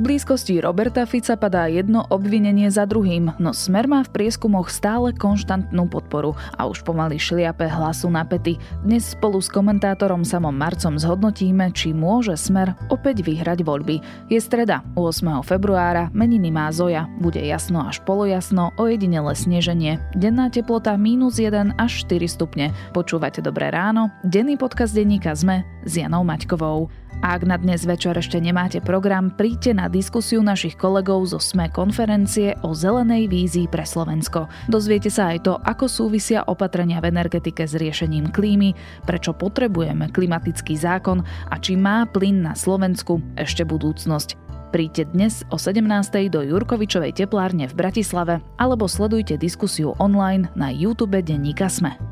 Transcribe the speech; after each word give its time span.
blízkosti 0.00 0.64
Roberta 0.64 1.04
Fica 1.04 1.36
padá 1.36 1.68
jedno 1.68 2.08
obvinenie 2.08 2.72
za 2.72 2.88
druhým, 2.88 3.36
no 3.36 3.52
Smer 3.52 3.84
má 3.84 4.00
v 4.00 4.08
prieskumoch 4.16 4.72
stále 4.72 5.12
konštantnú 5.12 5.84
podporu 5.92 6.32
a 6.56 6.64
už 6.64 6.80
pomaly 6.80 7.20
šliape 7.20 7.68
hlasu 7.68 8.08
na 8.08 8.24
pety. 8.24 8.56
Dnes 8.80 9.12
spolu 9.12 9.44
s 9.44 9.52
komentátorom 9.52 10.24
Samom 10.24 10.56
Marcom 10.56 10.96
zhodnotíme, 10.96 11.68
či 11.76 11.92
môže 11.92 12.32
Smer 12.40 12.72
opäť 12.88 13.20
vyhrať 13.20 13.60
voľby. 13.60 14.00
Je 14.32 14.40
streda, 14.40 14.80
8. 14.96 15.44
februára, 15.44 16.08
meniny 16.16 16.48
má 16.48 16.72
Zoja, 16.72 17.04
bude 17.20 17.44
jasno 17.44 17.84
až 17.84 18.00
polojasno, 18.08 18.72
ojedinele 18.80 19.36
sneženie, 19.36 20.00
denná 20.16 20.48
teplota 20.48 20.96
minus 20.96 21.36
1 21.36 21.76
až 21.76 22.08
4 22.08 22.24
stupne. 22.24 22.72
Počúvate 22.96 23.44
Dobré 23.44 23.68
ráno, 23.68 24.08
denný 24.24 24.56
podcast 24.56 24.96
denníka 24.96 25.36
ZME 25.36 25.60
s 25.84 25.92
Janou 26.00 26.24
Maťkovou. 26.24 26.88
A 27.20 27.36
ak 27.36 27.44
na 27.44 27.60
dnes 27.60 27.84
večer 27.84 28.16
ešte 28.16 28.40
nemáte 28.40 28.80
program, 28.80 29.28
príďte 29.28 29.76
na 29.76 29.92
diskusiu 29.92 30.40
našich 30.40 30.72
kolegov 30.72 31.28
zo 31.28 31.36
SME 31.36 31.68
konferencie 31.68 32.56
o 32.64 32.72
zelenej 32.72 33.28
vízii 33.28 33.68
pre 33.68 33.84
Slovensko. 33.84 34.48
Dozviete 34.72 35.12
sa 35.12 35.36
aj 35.36 35.38
to, 35.44 35.52
ako 35.60 35.84
súvisia 35.84 36.40
opatrenia 36.48 36.96
v 37.04 37.12
energetike 37.12 37.68
s 37.68 37.76
riešením 37.76 38.32
klímy, 38.32 38.72
prečo 39.04 39.36
potrebujeme 39.36 40.08
klimatický 40.08 40.80
zákon 40.80 41.20
a 41.52 41.60
či 41.60 41.76
má 41.76 42.08
plyn 42.08 42.40
na 42.40 42.56
Slovensku 42.56 43.20
ešte 43.36 43.68
budúcnosť. 43.68 44.40
Príďte 44.72 45.12
dnes 45.12 45.44
o 45.52 45.60
17. 45.60 45.84
do 46.32 46.40
Jurkovičovej 46.40 47.20
teplárne 47.20 47.68
v 47.68 47.74
Bratislave 47.74 48.40
alebo 48.56 48.88
sledujte 48.88 49.36
diskusiu 49.36 49.92
online 50.00 50.48
na 50.56 50.72
YouTube 50.72 51.20
Denníka 51.20 51.68
Sme. 51.68 52.09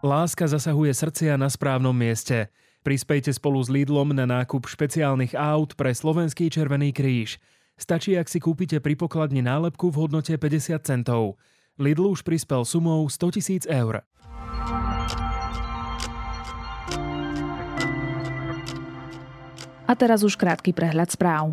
Láska 0.00 0.48
zasahuje 0.48 0.96
srdcia 0.96 1.36
na 1.36 1.52
správnom 1.52 1.92
mieste. 1.92 2.48
Prispejte 2.80 3.36
spolu 3.36 3.60
s 3.60 3.68
Lidlom 3.68 4.16
na 4.16 4.24
nákup 4.24 4.64
špeciálnych 4.64 5.36
aut 5.36 5.76
pre 5.76 5.92
Slovenský 5.92 6.48
Červený 6.48 6.96
kríž. 6.96 7.36
Stačí, 7.76 8.16
ak 8.16 8.24
si 8.24 8.40
kúpite 8.40 8.80
pri 8.80 8.96
pokladni 8.96 9.44
nálepku 9.44 9.92
v 9.92 10.08
hodnote 10.08 10.32
50 10.40 10.80
centov. 10.88 11.36
Lidl 11.76 12.08
už 12.08 12.24
prispel 12.24 12.64
sumou 12.64 13.04
100 13.12 13.68
000 13.68 13.68
eur. 13.68 14.00
A 19.84 19.92
teraz 19.92 20.24
už 20.24 20.40
krátky 20.40 20.72
prehľad 20.72 21.12
správ. 21.12 21.52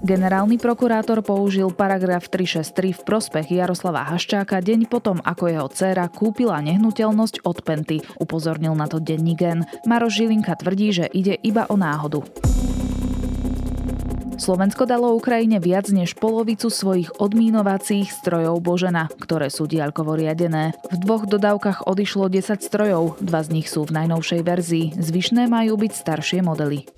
Generálny 0.00 0.56
prokurátor 0.56 1.20
použil 1.20 1.68
paragraf 1.76 2.32
363 2.32 2.96
v 2.96 3.00
prospech 3.04 3.46
Jaroslava 3.52 4.08
Haščáka 4.08 4.64
deň 4.64 4.88
potom, 4.88 5.20
ako 5.20 5.44
jeho 5.52 5.68
dcéra 5.68 6.08
kúpila 6.08 6.56
nehnuteľnosť 6.64 7.44
od 7.44 7.60
Penty. 7.60 8.00
Upozornil 8.16 8.72
na 8.72 8.88
to 8.88 8.96
denní 8.96 9.36
gen. 9.36 9.68
Maroš 9.84 10.24
Žilinka 10.24 10.56
tvrdí, 10.56 10.96
že 10.96 11.06
ide 11.12 11.36
iba 11.44 11.68
o 11.68 11.76
náhodu. 11.76 12.24
Slovensko 14.40 14.88
dalo 14.88 15.12
Ukrajine 15.12 15.60
viac 15.60 15.92
než 15.92 16.16
polovicu 16.16 16.72
svojich 16.72 17.20
odmínovacích 17.20 18.08
strojov 18.08 18.64
Božena, 18.64 19.12
ktoré 19.20 19.52
sú 19.52 19.68
diaľkovo 19.68 20.16
riadené. 20.16 20.72
V 20.88 20.96
dvoch 20.96 21.28
dodávkach 21.28 21.84
odišlo 21.84 22.32
10 22.32 22.56
strojov, 22.64 23.20
dva 23.20 23.44
z 23.44 23.52
nich 23.52 23.68
sú 23.68 23.84
v 23.84 24.00
najnovšej 24.00 24.40
verzii, 24.40 24.86
zvyšné 24.96 25.44
majú 25.44 25.76
byť 25.76 25.92
staršie 25.92 26.40
modely. 26.40 26.88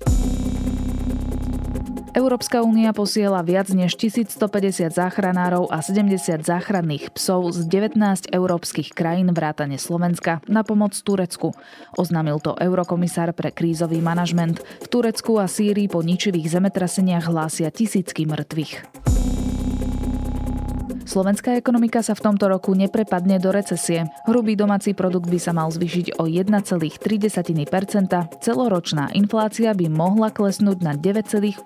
Európska 2.13 2.61
únia 2.61 2.93
posiela 2.93 3.41
viac 3.41 3.73
než 3.73 3.97
1150 3.97 4.93
záchranárov 4.93 5.73
a 5.73 5.81
70 5.81 6.45
záchranných 6.45 7.09
psov 7.09 7.49
z 7.57 7.65
19 7.65 8.29
európskych 8.29 8.93
krajín 8.93 9.33
vrátane 9.33 9.81
Slovenska 9.81 10.37
na 10.45 10.61
pomoc 10.61 10.93
Turecku. 10.93 11.57
Oznámil 11.97 12.37
to 12.37 12.53
eurokomisár 12.53 13.33
pre 13.33 13.49
krízový 13.49 13.97
manažment. 13.97 14.61
V 14.61 14.87
Turecku 14.93 15.41
a 15.41 15.49
Sýrii 15.49 15.89
po 15.89 16.05
ničivých 16.05 16.53
zemetraseniach 16.53 17.25
hlásia 17.25 17.73
tisícky 17.73 18.29
mŕtvych. 18.29 18.93
Slovenská 21.03 21.59
ekonomika 21.59 21.99
sa 21.99 22.15
v 22.15 22.23
tomto 22.31 22.47
roku 22.47 22.71
neprepadne 22.73 23.35
do 23.37 23.51
recesie. 23.51 24.07
Hrubý 24.23 24.55
domáci 24.55 24.95
produkt 24.95 25.27
by 25.27 25.39
sa 25.39 25.51
mal 25.51 25.67
zvýšiť 25.67 26.15
o 26.17 26.25
1,3%, 26.25 26.97
celoročná 28.39 29.11
inflácia 29.11 29.75
by 29.75 29.87
mohla 29.91 30.31
klesnúť 30.31 30.77
na 30.79 30.95
9,8%, 30.95 31.63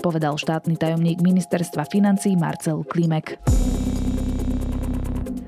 povedal 0.00 0.34
štátny 0.40 0.74
tajomník 0.80 1.20
ministerstva 1.20 1.84
financí 1.86 2.32
Marcel 2.34 2.80
Klimek. 2.88 3.36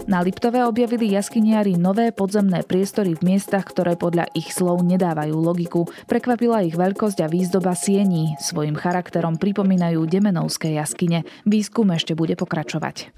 Na 0.05 0.21
Liptove 0.21 0.61
objavili 0.69 1.17
jaskyniari 1.17 1.81
nové 1.81 2.13
podzemné 2.13 2.61
priestory 2.61 3.17
v 3.17 3.25
miestach, 3.35 3.65
ktoré 3.65 3.97
podľa 3.97 4.29
ich 4.37 4.53
slov 4.53 4.85
nedávajú 4.85 5.33
logiku. 5.33 5.89
Prekvapila 6.05 6.61
ich 6.61 6.77
veľkosť 6.77 7.25
a 7.25 7.27
výzdoba 7.33 7.73
siení. 7.73 8.37
Svojim 8.37 8.77
charakterom 8.77 9.41
pripomínajú 9.41 10.05
demenovské 10.05 10.77
jaskyne. 10.77 11.25
Výskum 11.49 11.89
ešte 11.97 12.13
bude 12.13 12.37
pokračovať. 12.37 13.17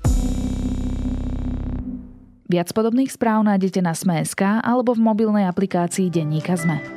Viac 2.47 2.71
podobných 2.71 3.11
správ 3.11 3.43
nájdete 3.43 3.83
na 3.83 3.91
Sme.sk 3.91 4.63
alebo 4.63 4.95
v 4.95 5.03
mobilnej 5.03 5.51
aplikácii 5.51 6.07
Denníka 6.07 6.55
Sme. 6.55 6.96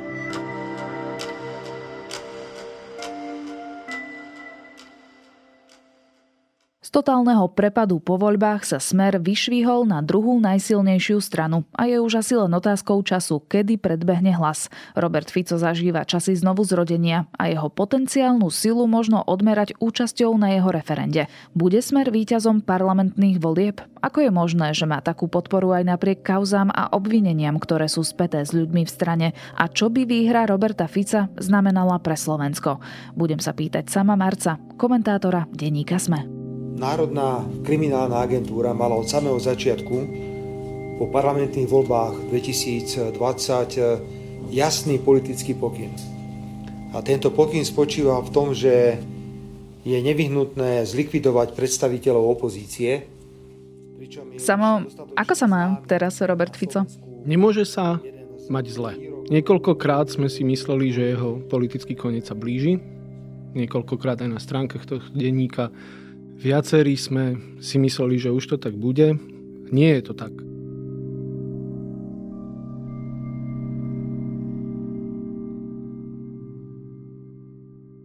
Z 6.90 6.98
totálneho 6.98 7.46
prepadu 7.46 8.02
po 8.02 8.18
voľbách 8.18 8.66
sa 8.66 8.82
Smer 8.82 9.22
vyšvihol 9.22 9.86
na 9.86 10.02
druhú 10.02 10.42
najsilnejšiu 10.42 11.22
stranu 11.22 11.62
a 11.70 11.86
je 11.86 12.02
už 12.02 12.18
asi 12.18 12.34
len 12.34 12.50
otázkou 12.50 12.98
času, 13.06 13.46
kedy 13.46 13.78
predbehne 13.78 14.34
hlas. 14.34 14.66
Robert 14.98 15.30
Fico 15.30 15.54
zažíva 15.54 16.02
časy 16.02 16.34
znovu 16.34 16.66
zrodenia 16.66 17.30
a 17.38 17.46
jeho 17.46 17.70
potenciálnu 17.70 18.50
silu 18.50 18.90
možno 18.90 19.22
odmerať 19.22 19.78
účasťou 19.78 20.34
na 20.34 20.58
jeho 20.58 20.74
referende. 20.74 21.30
Bude 21.54 21.78
Smer 21.78 22.10
víťazom 22.10 22.58
parlamentných 22.66 23.38
volieb? 23.38 23.86
Ako 24.02 24.26
je 24.26 24.34
možné, 24.34 24.74
že 24.74 24.90
má 24.90 24.98
takú 24.98 25.30
podporu 25.30 25.70
aj 25.70 25.94
napriek 25.94 26.26
kauzám 26.26 26.74
a 26.74 26.90
obvineniam, 26.90 27.54
ktoré 27.62 27.86
sú 27.86 28.02
späté 28.02 28.42
s 28.42 28.50
ľuďmi 28.50 28.82
v 28.82 28.90
strane? 28.90 29.26
A 29.54 29.70
čo 29.70 29.94
by 29.94 30.10
výhra 30.10 30.42
Roberta 30.42 30.90
Fica 30.90 31.30
znamenala 31.38 32.02
pre 32.02 32.18
Slovensko? 32.18 32.82
Budem 33.14 33.38
sa 33.38 33.54
pýtať 33.54 33.86
sama 33.86 34.18
Marca, 34.18 34.58
komentátora 34.74 35.46
denníka 35.54 36.02
Sme. 36.02 36.39
Národná 36.70 37.42
kriminálna 37.66 38.22
agentúra 38.22 38.70
mala 38.70 38.94
od 38.94 39.08
samého 39.10 39.38
začiatku 39.38 39.96
po 41.00 41.04
parlamentných 41.08 41.66
voľbách 41.66 42.30
2020 42.30 43.16
jasný 44.52 44.96
politický 45.02 45.56
pokyn. 45.56 45.90
A 46.90 47.00
tento 47.00 47.30
pokyn 47.30 47.62
spočíva 47.62 48.18
v 48.22 48.30
tom, 48.34 48.50
že 48.54 48.98
je 49.80 49.98
nevyhnutné 49.98 50.84
zlikvidovať 50.84 51.56
predstaviteľov 51.56 52.36
opozície. 52.36 53.06
Samo, 54.36 54.84
ako 55.16 55.32
sa 55.32 55.46
má 55.48 55.80
teraz 55.86 56.20
Robert 56.20 56.52
Fico? 56.58 56.84
Nemôže 57.24 57.64
sa 57.64 58.02
mať 58.50 58.64
zle. 58.74 58.92
Niekoľkokrát 59.30 60.10
sme 60.10 60.26
si 60.26 60.42
mysleli, 60.42 60.90
že 60.90 61.14
jeho 61.14 61.38
politický 61.46 61.94
koniec 61.94 62.26
sa 62.26 62.34
blíži. 62.34 62.82
Niekoľkokrát 63.54 64.18
aj 64.26 64.30
na 64.30 64.42
stránkach 64.42 64.82
tohto 64.86 65.10
denníka 65.14 65.70
Viacerí 66.40 66.96
sme 66.96 67.36
si 67.60 67.76
mysleli, 67.76 68.16
že 68.16 68.32
už 68.32 68.44
to 68.48 68.56
tak 68.56 68.72
bude. 68.72 69.12
Nie 69.68 70.00
je 70.00 70.08
to 70.08 70.14
tak. 70.16 70.32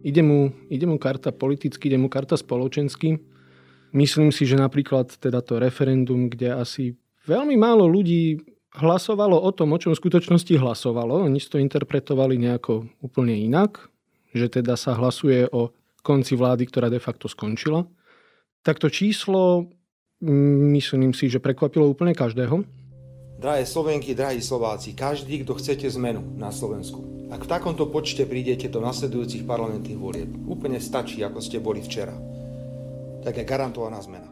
Ide 0.04 0.20
mu, 0.20 0.52
ide 0.68 0.84
mu 0.84 1.00
karta 1.00 1.32
politicky, 1.32 1.88
ide 1.88 1.96
mu 1.96 2.12
karta 2.12 2.36
spoločensky. 2.36 3.16
Myslím 3.96 4.28
si, 4.28 4.44
že 4.44 4.60
napríklad 4.60 5.16
teda 5.16 5.40
to 5.40 5.56
referendum, 5.56 6.28
kde 6.28 6.60
asi 6.60 6.92
veľmi 7.24 7.56
málo 7.56 7.88
ľudí 7.88 8.36
hlasovalo 8.76 9.40
o 9.40 9.50
tom, 9.56 9.72
o 9.72 9.80
čom 9.80 9.96
v 9.96 10.00
skutočnosti 10.04 10.52
hlasovalo. 10.60 11.24
Oni 11.24 11.40
to 11.40 11.56
interpretovali 11.56 12.36
nejako 12.36 12.84
úplne 13.00 13.32
inak, 13.32 13.88
že 14.36 14.60
teda 14.60 14.76
sa 14.76 14.92
hlasuje 14.92 15.48
o 15.48 15.72
konci 16.04 16.36
vlády, 16.36 16.68
ktorá 16.68 16.92
de 16.92 17.00
facto 17.00 17.32
skončila. 17.32 17.88
Tak 18.66 18.82
to 18.82 18.90
číslo, 18.90 19.70
mm, 20.18 20.74
myslím 20.74 21.14
si, 21.14 21.30
že 21.30 21.38
prekvapilo 21.38 21.86
úplne 21.86 22.18
každého. 22.18 22.66
Drahé 23.38 23.62
Slovenky, 23.62 24.10
drahí 24.10 24.42
Slováci, 24.42 24.90
každý, 24.90 25.46
kto 25.46 25.54
chcete 25.54 25.86
zmenu 25.94 26.34
na 26.34 26.50
Slovensku, 26.50 27.30
ak 27.30 27.46
v 27.46 27.52
takomto 27.52 27.86
počte 27.86 28.26
prídete 28.26 28.66
do 28.66 28.82
nasledujúcich 28.82 29.46
parlamentných 29.46 30.00
volieb, 30.00 30.30
úplne 30.50 30.82
stačí, 30.82 31.22
ako 31.22 31.38
ste 31.38 31.62
boli 31.62 31.78
včera. 31.78 32.16
Tak 33.22 33.38
je 33.38 33.46
garantovaná 33.46 34.02
zmena. 34.02 34.26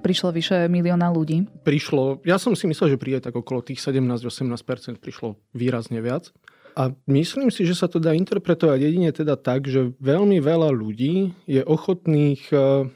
Prišlo 0.00 0.32
vyše 0.32 0.72
milióna 0.72 1.12
ľudí? 1.12 1.44
Prišlo, 1.60 2.24
ja 2.24 2.40
som 2.40 2.56
si 2.56 2.64
myslel, 2.64 2.96
že 2.96 3.02
príde 3.02 3.20
tak 3.20 3.36
okolo 3.36 3.60
tých 3.60 3.84
17-18%, 3.84 4.96
prišlo 4.96 5.36
výrazne 5.52 6.00
viac. 6.00 6.32
A 6.80 6.96
myslím 7.12 7.52
si, 7.52 7.68
že 7.68 7.76
sa 7.76 7.92
to 7.92 8.00
dá 8.00 8.16
interpretovať 8.16 8.78
jedine 8.88 9.12
teda 9.12 9.36
tak, 9.36 9.68
že 9.68 9.92
veľmi 10.00 10.40
veľa 10.40 10.72
ľudí 10.72 11.36
je 11.44 11.60
ochotných 11.60 12.40
eh, 12.56 12.88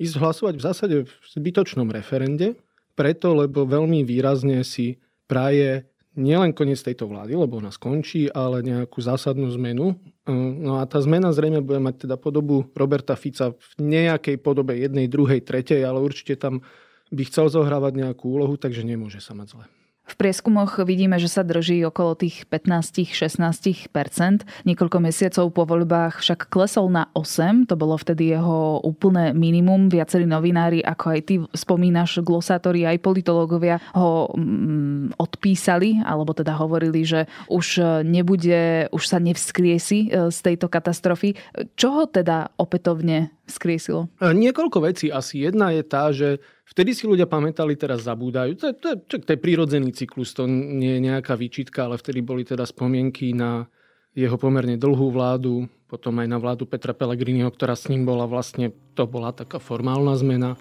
ísť 0.00 0.16
hlasovať 0.16 0.54
v 0.56 0.64
zásade 0.64 0.96
v 1.04 1.12
zbytočnom 1.36 1.92
referende, 1.92 2.56
preto, 2.96 3.36
lebo 3.36 3.68
veľmi 3.68 4.00
výrazne 4.02 4.64
si 4.64 4.96
praje 5.28 5.84
nielen 6.18 6.50
koniec 6.50 6.80
tejto 6.82 7.06
vlády, 7.06 7.38
lebo 7.38 7.62
ona 7.62 7.70
skončí, 7.70 8.26
ale 8.32 8.66
nejakú 8.66 8.98
zásadnú 8.98 9.46
zmenu. 9.54 9.94
No 10.26 10.82
a 10.82 10.84
tá 10.88 10.98
zmena 10.98 11.30
zrejme 11.30 11.62
bude 11.62 11.78
mať 11.78 12.08
teda 12.08 12.16
podobu 12.18 12.66
Roberta 12.74 13.14
Fica 13.14 13.54
v 13.54 13.70
nejakej 13.78 14.42
podobe 14.42 14.74
jednej, 14.74 15.06
druhej, 15.06 15.44
tretej, 15.44 15.86
ale 15.86 16.02
určite 16.02 16.34
tam 16.34 16.66
by 17.14 17.22
chcel 17.30 17.46
zohrávať 17.50 17.92
nejakú 17.94 18.26
úlohu, 18.26 18.58
takže 18.58 18.82
nemôže 18.82 19.22
sa 19.22 19.38
mať 19.38 19.54
zle. 19.54 19.64
V 20.10 20.14
prieskumoch 20.18 20.82
vidíme, 20.82 21.22
že 21.22 21.30
sa 21.30 21.46
drží 21.46 21.86
okolo 21.86 22.18
tých 22.18 22.50
15-16% 22.50 24.42
Niekoľko 24.66 24.98
mesiacov 24.98 25.46
po 25.54 25.62
voľbách 25.62 26.18
však 26.18 26.50
klesol 26.50 26.90
na 26.90 27.06
8, 27.14 27.70
to 27.70 27.78
bolo 27.78 27.94
vtedy 27.94 28.34
jeho 28.34 28.82
úplné 28.82 29.30
minimum. 29.30 29.86
Viacerí 29.86 30.26
novinári, 30.26 30.82
ako 30.82 31.04
aj 31.14 31.20
ty 31.22 31.34
spomínaš, 31.54 32.20
glosátori 32.26 32.82
aj 32.84 32.98
politológovia 32.98 33.78
ho 33.94 34.34
mm, 34.34 35.14
odpísali, 35.16 36.02
alebo 36.02 36.34
teda 36.34 36.58
hovorili, 36.58 37.06
že 37.06 37.30
už 37.46 38.02
nebude, 38.02 38.90
už 38.90 39.04
sa 39.06 39.22
nevskriesi 39.22 40.10
e, 40.10 40.34
z 40.34 40.38
tejto 40.42 40.66
katastrofy. 40.66 41.38
Čo 41.78 41.88
ho 41.94 42.04
teda 42.10 42.50
opätovne 42.58 43.30
skriesilo? 43.46 44.10
E, 44.18 44.30
niekoľko 44.34 44.78
vecí. 44.86 45.10
Asi 45.10 45.46
jedna 45.46 45.70
je 45.74 45.82
tá, 45.86 46.10
že 46.10 46.42
vtedy 46.70 46.94
si 46.94 47.04
ľudia 47.10 47.26
pamätali, 47.26 47.74
teraz 47.74 48.06
zabúdajú. 48.06 48.54
To, 48.62 48.66
to, 48.78 48.88
to, 49.04 49.14
to 49.18 49.30
je 49.34 49.38
prírodzený 49.42 49.90
cyklus, 49.90 50.30
to 50.32 50.46
nie 50.46 50.98
je 50.98 51.00
nejaká 51.10 51.34
výčitka, 51.34 51.90
ale 51.90 51.98
vtedy 51.98 52.22
boli 52.22 52.46
teda 52.46 52.62
spomienky 52.62 53.34
na 53.34 53.66
jeho 54.14 54.34
pomerne 54.38 54.74
dlhú 54.78 55.10
vládu, 55.10 55.70
potom 55.86 56.18
aj 56.22 56.28
na 56.30 56.38
vládu 56.38 56.66
Petra 56.66 56.94
Pellegriniho, 56.94 57.50
ktorá 57.50 57.74
s 57.74 57.90
ním 57.90 58.06
bola 58.06 58.26
vlastne, 58.26 58.74
to 58.94 59.06
bola 59.06 59.34
taká 59.34 59.62
formálna 59.62 60.14
zmena 60.18 60.54
e, 60.54 60.58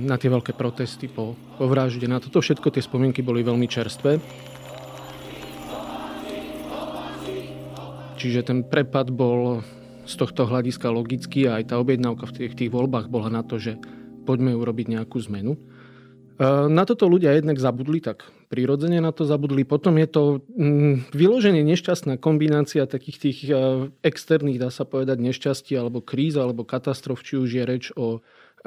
na 0.00 0.16
tie 0.20 0.28
veľké 0.28 0.52
protesty 0.56 1.08
po, 1.08 1.36
po 1.56 1.64
vražde. 1.68 2.04
Na 2.04 2.20
toto 2.20 2.44
všetko 2.44 2.68
tie 2.72 2.84
spomienky 2.84 3.24
boli 3.24 3.40
veľmi 3.40 3.64
čerstvé. 3.64 4.20
Čiže 8.20 8.40
ten 8.44 8.64
prepad 8.64 9.12
bol 9.12 9.60
z 10.04 10.14
tohto 10.16 10.48
hľadiska 10.48 10.88
logicky 10.92 11.48
a 11.48 11.60
aj 11.60 11.72
tá 11.72 11.74
objednávka 11.80 12.28
v 12.28 12.32
tých, 12.32 12.52
tých 12.56 12.72
voľbách 12.72 13.08
bola 13.08 13.28
na 13.28 13.44
to, 13.44 13.56
že 13.56 13.80
poďme 14.24 14.56
urobiť 14.56 14.86
nejakú 14.96 15.20
zmenu. 15.30 15.54
E, 15.54 15.58
na 16.66 16.82
toto 16.82 17.06
ľudia 17.06 17.36
jednak 17.36 17.62
zabudli, 17.62 18.02
tak 18.02 18.26
prirodzene 18.50 18.98
na 18.98 19.14
to 19.14 19.22
zabudli. 19.22 19.62
Potom 19.62 19.94
je 20.00 20.08
to 20.10 20.22
mm, 20.50 21.14
vyloženie 21.14 21.62
nešťastná 21.62 22.18
kombinácia 22.18 22.90
takých 22.90 23.18
tých 23.20 23.38
e, 23.46 23.52
externých, 24.02 24.58
dá 24.58 24.70
sa 24.74 24.82
povedať, 24.82 25.22
nešťastí 25.22 25.78
alebo 25.78 26.02
kríz 26.02 26.34
alebo 26.34 26.66
katastrof, 26.66 27.22
či 27.22 27.38
už 27.38 27.50
je 27.54 27.64
reč 27.68 27.84
o 27.94 28.18
e, 28.18 28.20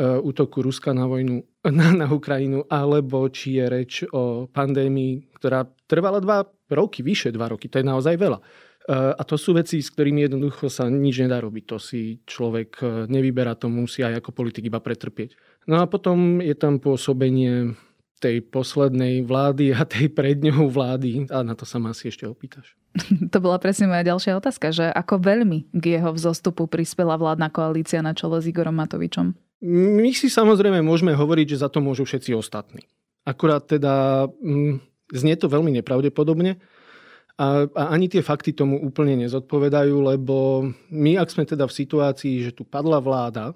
útoku 0.05 0.63
Ruska 0.63 0.95
na 0.95 1.09
vojnu 1.11 1.43
na, 1.79 1.87
na 1.91 2.07
Ukrajinu, 2.07 2.63
alebo 2.71 3.27
či 3.27 3.59
je 3.59 3.65
reč 3.67 3.93
o 4.15 4.47
pandémii, 4.47 5.35
ktorá 5.35 5.67
trvala 5.91 6.23
dva 6.23 6.47
roky, 6.71 7.03
vyše 7.03 7.35
dva 7.35 7.51
roky. 7.51 7.67
To 7.67 7.83
je 7.83 7.85
naozaj 7.85 8.15
veľa. 8.15 8.39
A 8.87 9.19
to 9.27 9.35
sú 9.35 9.51
veci, 9.51 9.83
s 9.83 9.91
ktorými 9.91 10.23
jednoducho 10.23 10.71
sa 10.71 10.87
nič 10.87 11.19
nedá 11.19 11.43
robiť. 11.43 11.63
To 11.67 11.75
si 11.75 12.23
človek 12.23 12.79
e, 12.79 12.85
nevyberá, 13.11 13.51
to 13.59 13.67
musí 13.67 13.99
aj 13.99 14.23
ako 14.23 14.31
politik 14.31 14.63
iba 14.63 14.79
pretrpieť. 14.79 15.35
No 15.67 15.83
a 15.83 15.91
potom 15.91 16.39
je 16.39 16.55
tam 16.55 16.79
pôsobenie 16.79 17.75
tej 18.17 18.41
poslednej 18.47 19.27
vlády 19.27 19.75
a 19.75 19.85
tej 19.85 20.09
pred 20.09 20.39
ňou 20.39 20.71
vlády. 20.71 21.29
A 21.29 21.43
na 21.43 21.53
to 21.53 21.67
sa 21.67 21.77
ma 21.77 21.91
asi 21.93 22.09
ešte 22.09 22.25
opýtaš. 22.25 22.73
To 23.33 23.37
bola 23.43 23.59
presne 23.61 23.91
moja 23.91 24.07
ďalšia 24.07 24.39
otázka, 24.39 24.73
že 24.73 24.87
ako 24.89 25.19
veľmi 25.21 25.69
k 25.75 25.99
jeho 25.99 26.15
vzostupu 26.15 26.65
prispela 26.65 27.19
vládna 27.19 27.51
koalícia 27.51 28.01
na 28.01 28.15
čele 28.15 28.39
s 28.39 28.47
Igorom 28.47 28.73
Matovičom? 28.79 29.35
My 29.67 30.09
si 30.13 30.31
samozrejme 30.31 30.79
môžeme 30.79 31.11
hovoriť, 31.11 31.57
že 31.57 31.61
za 31.65 31.69
to 31.69 31.81
môžu 31.81 32.07
všetci 32.07 32.33
ostatní. 32.33 32.87
Akurát 33.27 33.67
teda 33.67 34.25
mm, 34.39 34.79
znie 35.11 35.35
to 35.35 35.51
veľmi 35.51 35.75
nepravdepodobne, 35.81 36.61
a, 37.37 37.69
a 37.69 37.83
ani 37.93 38.09
tie 38.09 38.25
fakty 38.25 38.51
tomu 38.57 38.81
úplne 38.81 39.13
nezodpovedajú, 39.21 39.95
lebo 40.01 40.67
my, 40.89 41.21
ak 41.21 41.29
sme 41.29 41.45
teda 41.45 41.69
v 41.69 41.77
situácii, 41.77 42.49
že 42.49 42.51
tu 42.57 42.65
padla 42.65 42.97
vláda, 42.97 43.53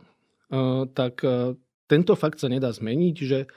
tak 0.94 1.26
tento 1.90 2.14
fakt 2.14 2.38
sa 2.38 2.46
nedá 2.46 2.70
zmeniť, 2.70 3.16
že 3.26 3.50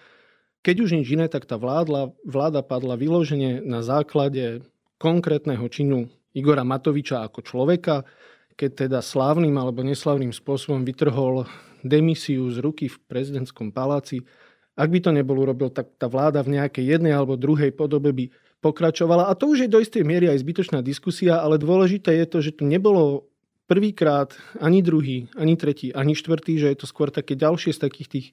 keď 0.64 0.76
už 0.80 0.90
nič 0.96 1.12
iné, 1.12 1.28
tak 1.28 1.44
tá 1.44 1.60
vláda, 1.60 2.08
vláda 2.24 2.64
padla 2.64 2.96
vyložene 2.96 3.60
na 3.60 3.84
základe 3.84 4.64
konkrétneho 4.96 5.68
činu 5.68 6.08
Igora 6.32 6.64
Matoviča 6.64 7.20
ako 7.28 7.44
človeka, 7.44 8.08
keď 8.56 8.88
teda 8.88 9.04
slávnym 9.04 9.52
alebo 9.60 9.84
neslavným 9.84 10.32
spôsobom 10.32 10.88
vytrhol 10.88 11.44
demisiu 11.84 12.48
z 12.48 12.64
ruky 12.64 12.88
v 12.88 12.96
prezidentskom 13.06 13.76
paláci. 13.76 14.24
Ak 14.72 14.88
by 14.88 15.04
to 15.04 15.10
nebol 15.12 15.36
urobil, 15.36 15.68
tak 15.68 15.94
tá 16.00 16.08
vláda 16.08 16.40
v 16.40 16.56
nejakej 16.56 16.96
jednej 16.96 17.12
alebo 17.12 17.36
druhej 17.36 17.70
podobe 17.76 18.10
by 18.10 18.24
pokračovala. 18.64 19.28
A 19.28 19.36
to 19.36 19.52
už 19.52 19.68
je 19.68 19.68
do 19.68 19.76
istej 19.76 20.00
miery 20.08 20.32
aj 20.32 20.40
zbytočná 20.40 20.80
diskusia, 20.80 21.44
ale 21.44 21.60
dôležité 21.60 22.16
je 22.24 22.26
to, 22.26 22.38
že 22.40 22.56
to 22.56 22.64
nebolo 22.64 23.28
prvýkrát 23.68 24.32
ani 24.56 24.80
druhý, 24.80 25.28
ani 25.36 25.60
tretí, 25.60 25.92
ani 25.92 26.16
štvrtý, 26.16 26.56
že 26.56 26.72
je 26.72 26.78
to 26.80 26.86
skôr 26.88 27.12
také 27.12 27.36
ďalšie 27.36 27.76
z 27.76 27.84
takých 27.84 28.08
tých 28.08 28.26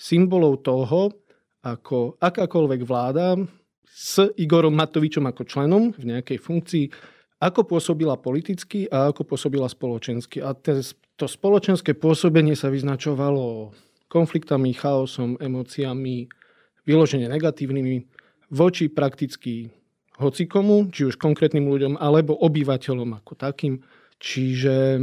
symbolov 0.00 0.64
toho, 0.64 1.12
ako 1.60 2.16
akákoľvek 2.20 2.80
vláda 2.84 3.36
s 3.84 4.20
Igorom 4.40 4.76
Matovičom 4.76 5.24
ako 5.28 5.42
členom 5.44 5.92
v 5.92 6.16
nejakej 6.16 6.38
funkcii, 6.40 6.84
ako 7.40 7.76
pôsobila 7.76 8.16
politicky 8.16 8.88
a 8.88 9.12
ako 9.12 9.36
pôsobila 9.36 9.68
spoločensky. 9.68 10.40
A 10.40 10.56
to 11.16 11.24
spoločenské 11.28 11.92
pôsobenie 11.96 12.56
sa 12.56 12.72
vyznačovalo 12.72 13.72
konfliktami, 14.08 14.76
chaosom, 14.76 15.40
emóciami, 15.40 16.28
vyložene 16.84 17.28
negatívnymi, 17.32 18.13
voči 18.50 18.88
prakticky 18.90 19.70
hocikomu, 20.18 20.88
či 20.94 21.10
už 21.10 21.18
konkrétnym 21.18 21.66
ľuďom, 21.66 21.98
alebo 21.98 22.38
obyvateľom 22.38 23.18
ako 23.22 23.32
takým. 23.34 23.82
Čiže 24.22 25.00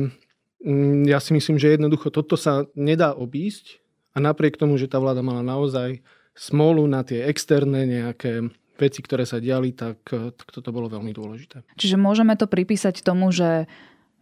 mm, 0.64 1.10
ja 1.12 1.20
si 1.20 1.36
myslím, 1.36 1.60
že 1.60 1.76
jednoducho 1.76 2.10
toto 2.10 2.40
sa 2.40 2.66
nedá 2.74 3.12
obísť 3.12 3.84
a 4.16 4.24
napriek 4.24 4.56
tomu, 4.56 4.80
že 4.80 4.88
tá 4.88 5.00
vláda 5.00 5.20
mala 5.20 5.44
naozaj 5.44 6.00
smolu 6.32 6.88
na 6.88 7.04
tie 7.04 7.28
externé 7.28 7.84
nejaké 7.84 8.48
veci, 8.80 9.00
ktoré 9.04 9.28
sa 9.28 9.38
diali, 9.38 9.76
tak, 9.78 10.02
tak 10.10 10.48
toto 10.50 10.74
bolo 10.74 10.90
veľmi 10.90 11.14
dôležité. 11.14 11.62
Čiže 11.78 12.02
môžeme 12.02 12.34
to 12.34 12.50
pripísať 12.50 13.06
tomu, 13.06 13.30
že 13.30 13.70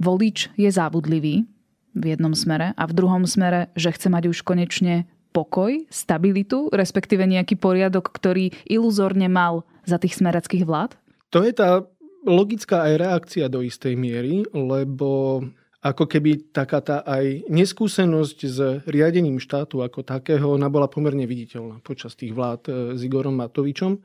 volič 0.01 0.51
je 0.59 0.67
zábudlivý 0.67 1.47
v 1.95 2.03
jednom 2.03 2.35
smere 2.35 2.75
a 2.75 2.83
v 2.83 2.95
druhom 2.97 3.23
smere, 3.23 3.71
že 3.79 3.93
chce 3.95 4.11
mať 4.11 4.23
už 4.29 4.43
konečne 4.43 5.07
pokoj, 5.29 5.85
stabilitu, 5.89 6.69
respektíve 6.73 7.23
nejaký 7.25 7.55
poriadok, 7.55 8.09
ktorý 8.09 8.51
iluzórne 8.65 9.29
mal 9.29 9.65
za 9.85 10.01
tých 10.01 10.17
smerackých 10.17 10.65
vlád? 10.65 10.97
To 11.29 11.45
je 11.45 11.53
tá 11.53 11.85
logická 12.25 12.89
aj 12.89 12.93
reakcia 12.99 13.45
do 13.47 13.63
istej 13.63 13.93
miery, 13.95 14.43
lebo 14.51 15.41
ako 15.79 16.11
keby 16.11 16.51
taká 16.51 16.83
tá 16.83 16.97
aj 17.07 17.47
neskúsenosť 17.47 18.37
s 18.43 18.59
riadením 18.83 19.39
štátu 19.39 19.79
ako 19.79 20.03
takého, 20.03 20.51
ona 20.51 20.67
bola 20.67 20.91
pomerne 20.91 21.23
viditeľná 21.23 21.79
počas 21.79 22.19
tých 22.19 22.35
vlád 22.35 22.61
e, 22.67 22.71
s 22.99 23.01
Igorom 23.07 23.39
Matovičom 23.39 23.95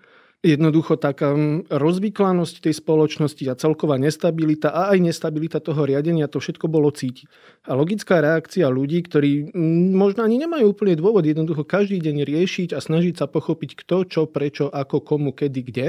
jednoducho 0.44 1.00
taká 1.00 1.32
rozvyklanosť 1.72 2.68
tej 2.68 2.76
spoločnosti 2.76 3.44
a 3.48 3.56
celková 3.56 3.96
nestabilita 3.96 4.68
a 4.68 4.92
aj 4.92 5.00
nestabilita 5.00 5.64
toho 5.64 5.88
riadenia, 5.88 6.28
to 6.28 6.36
všetko 6.36 6.68
bolo 6.68 6.92
cítiť. 6.92 7.24
A 7.64 7.72
logická 7.72 8.20
reakcia 8.20 8.68
ľudí, 8.68 9.00
ktorí 9.08 9.56
možno 9.96 10.28
ani 10.28 10.36
nemajú 10.44 10.76
úplne 10.76 11.00
dôvod 11.00 11.24
jednoducho 11.24 11.64
každý 11.64 11.96
deň 12.04 12.28
riešiť 12.28 12.76
a 12.76 12.84
snažiť 12.84 13.16
sa 13.16 13.26
pochopiť 13.26 13.80
kto, 13.80 14.04
čo, 14.04 14.22
prečo, 14.28 14.68
ako, 14.68 15.00
komu, 15.00 15.32
kedy, 15.32 15.60
kde, 15.64 15.88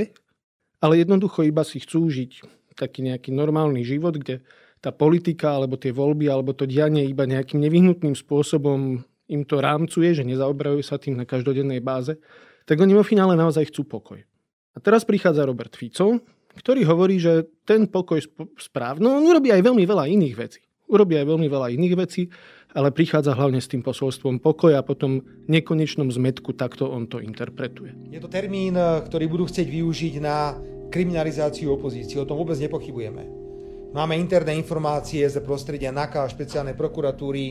ale 0.80 1.04
jednoducho 1.04 1.44
iba 1.44 1.68
si 1.68 1.84
chcú 1.84 2.08
žiť 2.08 2.32
taký 2.80 3.04
nejaký 3.04 3.36
normálny 3.36 3.84
život, 3.84 4.16
kde 4.16 4.44
tá 4.80 4.92
politika 4.92 5.56
alebo 5.56 5.80
tie 5.80 5.92
voľby 5.92 6.32
alebo 6.32 6.52
to 6.56 6.68
dianie 6.68 7.08
iba 7.08 7.28
nejakým 7.28 7.60
nevyhnutným 7.60 8.14
spôsobom 8.16 9.04
im 9.26 9.42
to 9.42 9.58
rámcuje, 9.58 10.14
že 10.14 10.28
nezaoberajú 10.28 10.86
sa 10.86 11.02
tým 11.02 11.18
na 11.18 11.26
každodennej 11.26 11.82
báze, 11.82 12.20
tak 12.70 12.78
oni 12.78 12.94
vo 12.94 13.02
finále 13.02 13.34
naozaj 13.34 13.74
chcú 13.74 13.88
pokoj. 13.88 14.22
A 14.76 14.84
teraz 14.84 15.08
prichádza 15.08 15.48
Robert 15.48 15.72
Fico, 15.72 16.20
ktorý 16.56 16.84
hovorí, 16.88 17.20
že 17.20 17.48
ten 17.64 17.88
pokoj 17.88 18.20
správno, 18.60 19.16
on 19.16 19.24
urobí 19.24 19.52
aj 19.52 19.64
veľmi 19.64 19.84
veľa 19.88 20.08
iných 20.12 20.36
vecí. 20.36 20.62
Urobí 20.86 21.18
aj 21.18 21.26
veľmi 21.26 21.48
veľa 21.50 21.68
iných 21.74 21.96
vecí, 21.98 22.30
ale 22.76 22.92
prichádza 22.92 23.34
hlavne 23.34 23.58
s 23.64 23.72
tým 23.72 23.82
posolstvom 23.82 24.44
pokoja 24.44 24.84
a 24.84 24.88
potom 24.88 25.24
nekonečnom 25.48 26.12
zmetku, 26.12 26.54
takto 26.54 26.92
on 26.92 27.08
to 27.08 27.24
interpretuje. 27.24 27.96
Je 28.12 28.20
to 28.20 28.30
termín, 28.30 28.76
ktorý 28.78 29.26
budú 29.32 29.48
chcieť 29.50 29.66
využiť 29.66 30.14
na 30.22 30.54
kriminalizáciu 30.92 31.74
opozície, 31.74 32.20
o 32.22 32.28
tom 32.28 32.38
vôbec 32.38 32.60
nepochybujeme. 32.60 33.24
Máme 33.96 34.20
interné 34.20 34.60
informácie 34.60 35.24
z 35.24 35.40
prostredia 35.40 35.90
NAKA 35.90 36.28
a 36.28 36.32
špeciálnej 36.32 36.76
prokuratúry, 36.76 37.44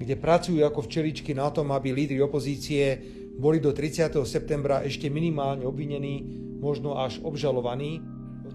kde 0.00 0.14
pracujú 0.16 0.62
ako 0.64 0.86
včeličky 0.86 1.34
na 1.34 1.50
tom, 1.50 1.74
aby 1.74 1.92
lídry 1.92 2.22
opozície 2.22 2.96
boli 3.36 3.60
do 3.60 3.74
30. 3.74 4.16
septembra 4.24 4.80
ešte 4.86 5.12
minimálne 5.12 5.66
obvinení 5.66 6.48
možno 6.60 7.00
až 7.00 7.18
obžalovaní. 7.24 8.04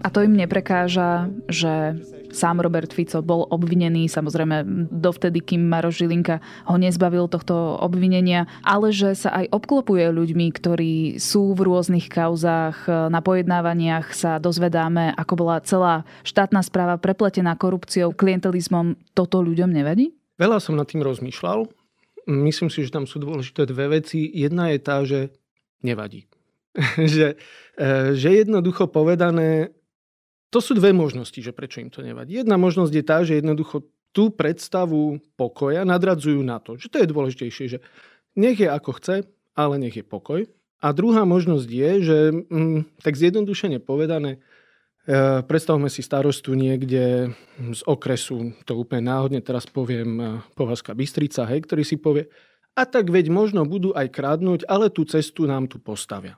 A 0.04 0.12
to 0.12 0.20
im 0.20 0.36
neprekáža, 0.36 1.32
že 1.48 1.96
sám 2.28 2.60
Robert 2.60 2.92
Fico 2.92 3.24
bol 3.24 3.48
obvinený, 3.48 4.12
samozrejme 4.12 4.88
dovtedy, 4.92 5.40
kým 5.40 5.72
Maroš 5.72 6.04
Žilinka 6.04 6.44
ho 6.68 6.76
nezbavil 6.76 7.32
tohto 7.32 7.80
obvinenia, 7.80 8.44
ale 8.60 8.92
že 8.92 9.16
sa 9.16 9.32
aj 9.40 9.56
obklopuje 9.56 10.12
ľuďmi, 10.12 10.52
ktorí 10.52 11.16
sú 11.16 11.56
v 11.56 11.64
rôznych 11.64 12.12
kauzách. 12.12 13.08
Na 13.08 13.24
pojednávaniach 13.24 14.12
sa 14.12 14.36
dozvedáme, 14.36 15.16
ako 15.16 15.32
bola 15.32 15.64
celá 15.64 16.04
štátna 16.28 16.60
správa 16.60 17.00
prepletená 17.00 17.56
korupciou, 17.56 18.12
klientelizmom. 18.12 19.00
Toto 19.16 19.40
ľuďom 19.40 19.72
nevadí? 19.72 20.12
Veľa 20.36 20.60
som 20.60 20.76
nad 20.76 20.84
tým 20.84 21.00
rozmýšľal. 21.00 21.72
Myslím 22.28 22.68
si, 22.68 22.84
že 22.84 22.92
tam 22.92 23.08
sú 23.08 23.16
dôležité 23.16 23.64
dve 23.64 23.96
veci. 23.96 24.28
Jedna 24.28 24.76
je 24.76 24.78
tá, 24.82 25.00
že 25.08 25.32
nevadí. 25.80 26.28
že, 27.14 27.40
e, 27.76 27.86
že 28.12 28.28
jednoducho 28.44 28.88
povedané, 28.88 29.72
to 30.52 30.60
sú 30.60 30.76
dve 30.76 30.92
možnosti, 30.92 31.36
že 31.36 31.56
prečo 31.56 31.80
im 31.80 31.90
to 31.90 32.04
nevadí. 32.04 32.38
Jedna 32.40 32.60
možnosť 32.60 32.92
je 32.92 33.04
tá, 33.04 33.18
že 33.24 33.40
jednoducho 33.40 33.84
tú 34.16 34.32
predstavu 34.32 35.20
pokoja 35.36 35.84
nadradzujú 35.84 36.40
na 36.40 36.56
to, 36.56 36.80
že 36.80 36.88
to 36.88 37.04
je 37.04 37.12
dôležitejšie, 37.12 37.64
že 37.76 37.78
nech 38.32 38.56
je 38.56 38.68
ako 38.68 38.96
chce, 38.96 39.28
ale 39.52 39.74
nech 39.76 39.96
je 39.96 40.04
pokoj. 40.04 40.48
A 40.80 40.92
druhá 40.92 41.24
možnosť 41.24 41.68
je, 41.68 41.90
že 42.04 42.18
mm, 42.32 43.00
tak 43.00 43.16
zjednodušene 43.16 43.80
povedané, 43.80 44.40
e, 45.04 45.44
predstavme 45.44 45.88
si 45.88 46.04
starostu 46.04 46.52
niekde 46.52 47.32
z 47.60 47.82
okresu, 47.88 48.56
to 48.68 48.76
úplne 48.76 49.08
náhodne 49.08 49.40
teraz 49.40 49.64
poviem, 49.68 50.10
e, 50.16 50.24
Povazka 50.52 50.92
Bystrica, 50.92 51.48
hej, 51.48 51.64
ktorý 51.64 51.82
si 51.84 51.96
povie, 51.96 52.28
a 52.76 52.84
tak 52.84 53.08
veď 53.08 53.32
možno 53.32 53.64
budú 53.64 53.96
aj 53.96 54.12
kradnúť, 54.12 54.68
ale 54.68 54.92
tú 54.92 55.08
cestu 55.08 55.48
nám 55.48 55.64
tu 55.64 55.80
postavia. 55.80 56.36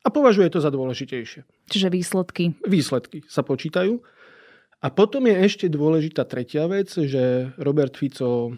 A 0.00 0.08
považuje 0.08 0.48
to 0.48 0.64
za 0.64 0.72
dôležitejšie. 0.72 1.44
Čiže 1.68 1.88
výsledky? 1.92 2.56
Výsledky 2.64 3.20
sa 3.28 3.44
počítajú. 3.44 4.00
A 4.80 4.88
potom 4.88 5.28
je 5.28 5.36
ešte 5.44 5.68
dôležitá 5.68 6.24
tretia 6.24 6.64
vec, 6.64 6.88
že 6.88 7.52
Robert 7.60 8.00
Fico 8.00 8.56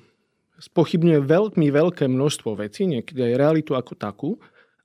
spochybňuje 0.62 1.18
veľmi 1.26 1.68
veľké 1.74 2.06
množstvo 2.06 2.54
vecí, 2.62 2.86
niekedy 2.86 3.26
aj 3.26 3.38
realitu 3.42 3.74
ako 3.74 3.92
takú, 3.98 4.30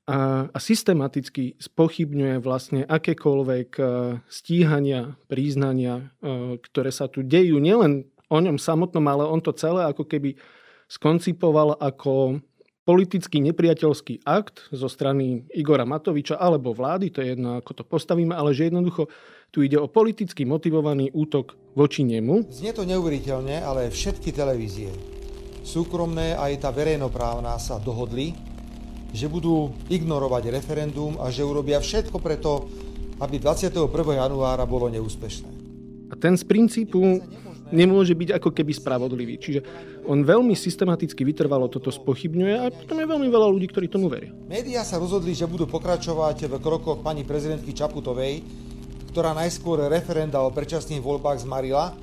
a, 0.07 0.47
a 0.47 0.57
systematicky 0.57 1.59
spochybňuje 1.59 2.39
vlastne 2.39 2.87
akékoľvek 2.87 3.69
e, 3.75 3.83
stíhania, 4.31 5.19
príznania, 5.27 6.15
e, 6.23 6.55
ktoré 6.63 6.95
sa 6.95 7.11
tu 7.11 7.27
dejú 7.27 7.59
nielen 7.59 8.07
o 8.31 8.39
ňom 8.39 8.55
samotnom, 8.55 9.03
ale 9.03 9.27
on 9.27 9.43
to 9.43 9.51
celé 9.51 9.83
ako 9.83 10.07
keby 10.07 10.39
skoncipoval 10.87 11.75
ako 11.83 12.39
politický 12.87 13.43
nepriateľský 13.51 14.23
akt 14.23 14.71
zo 14.71 14.87
strany 14.87 15.43
Igora 15.51 15.83
Matoviča 15.83 16.39
alebo 16.39 16.71
vlády, 16.71 17.11
to 17.11 17.19
je 17.19 17.35
jedno, 17.35 17.59
ako 17.59 17.71
to 17.75 17.83
postavíme, 17.83 18.31
ale 18.31 18.55
že 18.55 18.71
jednoducho 18.71 19.11
tu 19.51 19.59
ide 19.59 19.75
o 19.75 19.91
politicky 19.91 20.47
motivovaný 20.47 21.11
útok 21.11 21.59
voči 21.75 22.07
nemu. 22.07 22.47
Znie 22.47 22.71
to 22.71 22.87
neuveriteľne, 22.87 23.59
ale 23.59 23.91
všetky 23.91 24.31
televízie, 24.31 24.87
súkromné 25.67 26.39
aj 26.39 26.63
tá 26.63 26.71
verejnoprávna 26.71 27.59
sa 27.59 27.75
dohodli, 27.75 28.31
že 29.11 29.27
budú 29.27 29.75
ignorovať 29.91 30.47
referendum 30.55 31.19
a 31.19 31.27
že 31.27 31.43
urobia 31.43 31.83
všetko 31.83 32.23
preto, 32.23 32.71
aby 33.19 33.35
21. 33.35 33.83
januára 34.15 34.63
bolo 34.63 34.87
neúspešné. 34.87 35.49
A 36.07 36.15
ten 36.15 36.39
z 36.39 36.47
princípu 36.47 37.19
nemôže 37.71 38.15
byť 38.15 38.39
ako 38.39 38.49
keby 38.51 38.71
spravodlivý. 38.75 39.35
Čiže 39.39 39.59
on 40.07 40.23
veľmi 40.23 40.55
systematicky 40.55 41.23
vytrvalo 41.27 41.67
toto 41.67 41.91
spochybňuje 41.91 42.55
a 42.55 42.71
potom 42.71 42.97
je 42.99 43.07
veľmi 43.07 43.27
veľa 43.27 43.47
ľudí, 43.51 43.67
ktorí 43.71 43.87
tomu 43.91 44.07
veria. 44.07 44.31
Média 44.47 44.83
sa 44.87 44.99
rozhodli, 44.99 45.35
že 45.35 45.49
budú 45.49 45.67
pokračovať 45.67 46.47
v 46.47 46.53
krokoch 46.59 47.03
pani 47.03 47.27
prezidentky 47.27 47.75
Čaputovej, 47.75 48.43
ktorá 49.11 49.33
najskôr 49.33 49.89
referenda 49.89 50.43
o 50.45 50.53
predčasných 50.53 51.01
voľbách 51.01 51.43
zmarila 51.43 51.95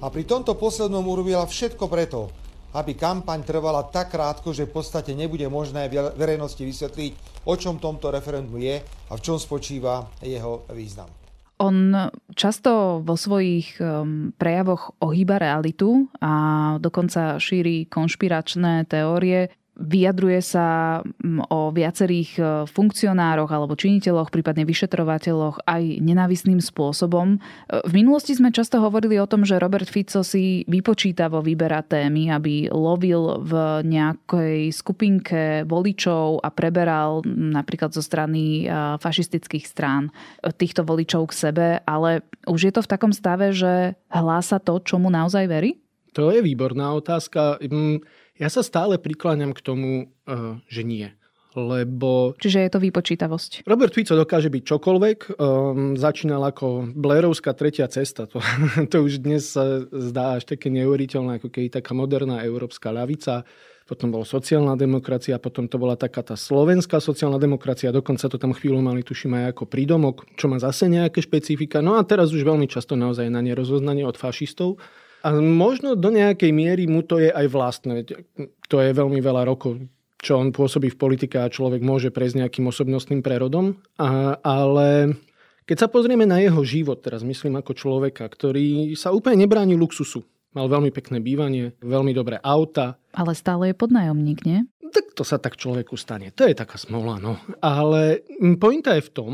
a 0.00 0.06
pri 0.08 0.24
tomto 0.24 0.56
poslednom 0.56 1.04
urobila 1.04 1.44
všetko 1.44 1.84
preto, 1.86 2.32
aby 2.72 2.94
kampaň 2.94 3.42
trvala 3.42 3.86
tak 3.90 4.14
krátko, 4.14 4.54
že 4.54 4.66
v 4.66 4.74
podstate 4.78 5.12
nebude 5.12 5.44
možné 5.50 5.90
verejnosti 6.14 6.62
vysvetliť, 6.62 7.44
o 7.44 7.54
čom 7.58 7.82
tomto 7.82 8.08
referendum 8.14 8.56
je 8.62 8.80
a 8.80 9.12
v 9.14 9.20
čom 9.20 9.36
spočíva 9.36 10.06
jeho 10.22 10.64
význam. 10.70 11.19
On 11.60 11.92
často 12.32 13.04
vo 13.04 13.20
svojich 13.20 13.76
um, 13.84 14.32
prejavoch 14.32 14.96
ohýba 15.04 15.36
realitu 15.36 16.08
a 16.16 16.32
dokonca 16.80 17.36
šíri 17.36 17.84
konšpiračné 17.84 18.88
teórie 18.88 19.52
vyjadruje 19.80 20.40
sa 20.44 21.00
mm, 21.00 21.48
o 21.48 21.72
viacerých 21.72 22.30
e, 22.36 22.42
funkcionároch 22.68 23.48
alebo 23.48 23.72
činiteľoch, 23.72 24.28
prípadne 24.28 24.68
vyšetrovateľoch 24.68 25.64
aj 25.64 25.82
nenávisným 26.04 26.60
spôsobom. 26.60 27.36
E, 27.36 27.80
v 27.88 27.92
minulosti 27.96 28.36
sme 28.36 28.52
často 28.52 28.76
hovorili 28.78 29.16
o 29.16 29.26
tom, 29.26 29.48
že 29.48 29.56
Robert 29.56 29.88
Fico 29.88 30.20
si 30.20 30.68
vypočítavo 30.68 31.40
vyberá 31.40 31.80
témy, 31.80 32.28
aby 32.28 32.68
lovil 32.68 33.40
v 33.40 33.52
nejakej 33.88 34.70
skupinke 34.76 35.64
voličov 35.64 36.44
a 36.44 36.52
preberal 36.52 37.24
napríklad 37.26 37.96
zo 37.96 38.04
strany 38.04 38.68
e, 38.68 39.00
fašistických 39.00 39.64
strán 39.64 40.12
týchto 40.60 40.84
voličov 40.84 41.32
k 41.32 41.36
sebe, 41.48 41.68
ale 41.88 42.20
už 42.44 42.68
je 42.68 42.72
to 42.76 42.84
v 42.84 42.90
takom 42.92 43.12
stave, 43.16 43.56
že 43.56 43.96
hlása 44.12 44.60
to, 44.60 44.76
čomu 44.84 45.08
naozaj 45.08 45.48
verí? 45.48 45.80
To 46.18 46.34
je 46.34 46.42
výborná 46.42 46.90
otázka. 46.98 47.62
Ja 48.40 48.48
sa 48.48 48.64
stále 48.64 48.96
prikláňam 48.96 49.52
k 49.52 49.60
tomu, 49.60 50.08
eh, 50.24 50.56
že 50.72 50.80
nie. 50.80 51.12
Lebo... 51.58 52.38
Čiže 52.38 52.62
je 52.62 52.70
to 52.70 52.78
výpočítavosť. 52.78 53.66
Robert 53.66 53.90
Fico 53.90 54.14
dokáže 54.14 54.54
byť 54.54 54.62
čokoľvek. 54.70 55.18
Um, 55.34 55.98
začínal 55.98 56.46
ako 56.46 56.94
Blairovská 56.94 57.58
tretia 57.58 57.90
cesta. 57.90 58.30
To, 58.30 58.38
to 58.92 59.02
už 59.02 59.18
dnes 59.26 59.50
sa 59.50 59.82
zdá 59.90 60.38
až 60.38 60.46
také 60.46 60.70
neuveriteľné, 60.70 61.42
ako 61.42 61.50
keď 61.50 61.82
taká 61.82 61.90
moderná 61.90 62.46
európska 62.46 62.94
ľavica. 62.94 63.42
Potom 63.90 64.14
bola 64.14 64.22
sociálna 64.22 64.78
demokracia, 64.78 65.42
potom 65.42 65.66
to 65.66 65.74
bola 65.74 65.98
taká 65.98 66.22
tá 66.22 66.38
slovenská 66.38 67.02
sociálna 67.02 67.42
demokracia, 67.42 67.90
dokonca 67.90 68.30
to 68.30 68.38
tam 68.38 68.54
chvíľu 68.54 68.78
mali, 68.78 69.02
tuším, 69.02 69.34
aj 69.42 69.58
ako 69.58 69.66
prídomok, 69.66 70.30
čo 70.38 70.46
má 70.46 70.62
zase 70.62 70.86
nejaké 70.86 71.18
špecifika. 71.18 71.82
No 71.82 71.98
a 71.98 72.06
teraz 72.06 72.30
už 72.30 72.46
veľmi 72.46 72.70
často 72.70 72.94
naozaj 72.94 73.26
na 73.26 73.42
nerozoznanie 73.42 74.06
od 74.06 74.14
fašistov. 74.14 74.78
A 75.20 75.36
možno 75.36 75.96
do 75.96 76.08
nejakej 76.08 76.52
miery 76.52 76.88
mu 76.88 77.04
to 77.04 77.20
je 77.20 77.28
aj 77.28 77.46
vlastné. 77.52 78.08
To 78.72 78.76
je 78.80 78.90
veľmi 78.90 79.20
veľa 79.20 79.44
rokov, 79.44 79.80
čo 80.20 80.40
on 80.40 80.52
pôsobí 80.52 80.92
v 80.92 81.00
politike 81.00 81.36
a 81.36 81.52
človek 81.52 81.84
môže 81.84 82.08
prejsť 82.08 82.44
nejakým 82.44 82.68
osobnostným 82.68 83.20
prerodom. 83.20 83.76
A, 84.00 84.40
ale 84.40 85.16
keď 85.68 85.86
sa 85.86 85.88
pozrieme 85.92 86.24
na 86.24 86.40
jeho 86.40 86.64
život, 86.64 87.04
teraz 87.04 87.20
myslím 87.22 87.60
ako 87.60 87.76
človeka, 87.76 88.24
ktorý 88.26 88.96
sa 88.96 89.12
úplne 89.12 89.44
nebráni 89.44 89.76
luxusu. 89.76 90.24
Mal 90.50 90.66
veľmi 90.66 90.90
pekné 90.90 91.22
bývanie, 91.22 91.78
veľmi 91.78 92.10
dobré 92.10 92.42
auta. 92.42 92.98
Ale 93.14 93.38
stále 93.38 93.70
je 93.70 93.78
podnájomník, 93.78 94.42
nie? 94.42 94.66
Tak 94.90 95.14
to 95.14 95.22
sa 95.22 95.38
tak 95.38 95.54
človeku 95.54 95.94
stane. 95.94 96.34
To 96.34 96.42
je 96.42 96.58
taká 96.58 96.74
smola, 96.74 97.22
no. 97.22 97.38
Ale 97.62 98.26
pointa 98.58 98.98
je 98.98 99.06
v 99.06 99.14
tom, 99.14 99.32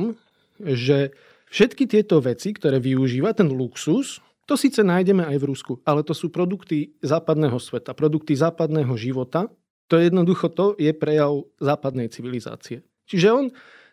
že 0.60 1.16
všetky 1.48 1.88
tieto 1.88 2.20
veci, 2.20 2.52
ktoré 2.52 2.76
využíva, 2.76 3.32
ten 3.32 3.48
luxus, 3.48 4.20
to 4.46 4.54
síce 4.54 4.78
nájdeme 4.78 5.26
aj 5.26 5.36
v 5.42 5.48
Rusku, 5.50 5.72
ale 5.82 6.06
to 6.06 6.14
sú 6.14 6.30
produkty 6.30 6.94
západného 7.02 7.58
sveta, 7.58 7.98
produkty 7.98 8.38
západného 8.38 8.94
života. 8.94 9.50
To 9.90 9.98
jednoducho 9.98 10.50
to 10.54 10.78
je 10.78 10.94
prejav 10.94 11.46
západnej 11.58 12.06
civilizácie. 12.10 12.86
Čiže 13.06 13.28
on 13.30 13.44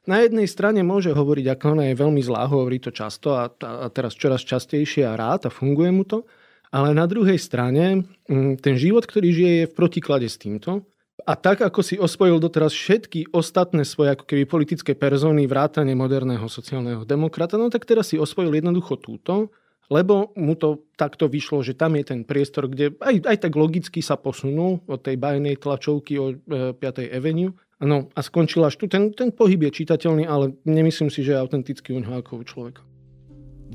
na 0.06 0.22
jednej 0.22 0.46
strane 0.46 0.86
môže 0.86 1.10
hovoriť, 1.10 1.46
ako 1.58 1.66
ona 1.74 1.90
je 1.90 1.96
veľmi 1.98 2.22
zlá, 2.22 2.46
hovorí 2.46 2.78
to 2.78 2.94
často 2.94 3.34
a, 3.34 3.50
a 3.50 3.88
teraz 3.90 4.14
čoraz 4.14 4.46
častejšie 4.46 5.06
a 5.10 5.18
rád 5.18 5.48
a 5.48 5.54
funguje 5.54 5.90
mu 5.90 6.06
to, 6.06 6.28
ale 6.74 6.94
na 6.94 7.06
druhej 7.06 7.38
strane 7.38 8.06
mm, 8.30 8.62
ten 8.62 8.76
život, 8.78 9.06
ktorý 9.06 9.30
žije, 9.34 9.54
je 9.64 9.70
v 9.70 9.78
protiklade 9.78 10.28
s 10.30 10.38
týmto. 10.38 10.86
A 11.24 11.38
tak, 11.38 11.62
ako 11.62 11.80
si 11.86 11.96
osvojil 11.96 12.42
doteraz 12.42 12.74
všetky 12.74 13.32
ostatné 13.32 13.86
svoje 13.86 14.18
ako 14.18 14.26
keby 14.28 14.44
politické 14.50 14.92
persóny, 14.98 15.46
vrátane 15.46 15.94
moderného 15.96 16.50
sociálneho 16.52 17.06
demokrata, 17.06 17.56
no 17.56 17.72
tak 17.72 17.86
teraz 17.86 18.12
si 18.12 18.20
osvojil 18.20 18.60
jednoducho 18.60 19.00
túto 19.00 19.54
lebo 19.92 20.32
mu 20.40 20.56
to 20.56 20.88
takto 20.96 21.28
vyšlo, 21.28 21.64
že 21.64 21.76
tam 21.76 22.00
je 22.00 22.04
ten 22.08 22.22
priestor, 22.24 22.72
kde 22.72 22.96
aj, 23.04 23.28
aj 23.28 23.38
tak 23.44 23.54
logicky 23.56 24.00
sa 24.00 24.16
posunul 24.16 24.80
od 24.88 25.00
tej 25.04 25.20
bajnej 25.20 25.60
tlačovky 25.60 26.16
o 26.20 26.36
5. 26.36 26.80
E, 26.80 27.12
Avenue. 27.12 27.52
No 27.84 28.08
a 28.16 28.20
skončil 28.24 28.64
až 28.64 28.80
tu. 28.80 28.88
Ten, 28.88 29.12
ten 29.12 29.36
pohyb 29.36 29.68
je 29.68 29.84
čitateľný, 29.84 30.24
ale 30.24 30.56
nemyslím 30.64 31.12
si, 31.12 31.20
že 31.20 31.36
je 31.36 31.42
autentický 31.44 31.92
u 31.92 32.00
ako 32.00 32.40
u 32.40 32.44
človeka. 32.48 32.82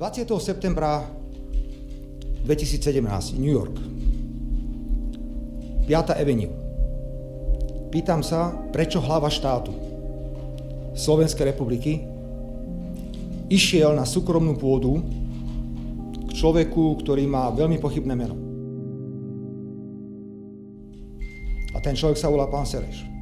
20. 0.00 0.30
septembra 0.40 1.04
2017, 2.46 3.36
New 3.36 3.52
York. 3.52 3.76
5. 5.84 6.16
Avenue. 6.16 6.52
Pýtam 7.88 8.20
sa, 8.20 8.52
prečo 8.72 9.00
hlava 9.00 9.32
štátu 9.32 9.72
Slovenskej 10.92 11.52
republiky 11.52 12.04
išiel 13.48 13.96
na 13.96 14.04
súkromnú 14.04 14.60
pôdu 14.60 15.00
človeku, 16.38 17.02
ktorý 17.02 17.26
má 17.26 17.50
veľmi 17.50 17.82
pochybné 17.82 18.14
meno. 18.14 18.38
A 21.74 21.82
ten 21.82 21.98
človek 21.98 22.18
sa 22.18 22.30
volá 22.30 22.46
pán 22.46 22.62
Sereš. 22.62 23.17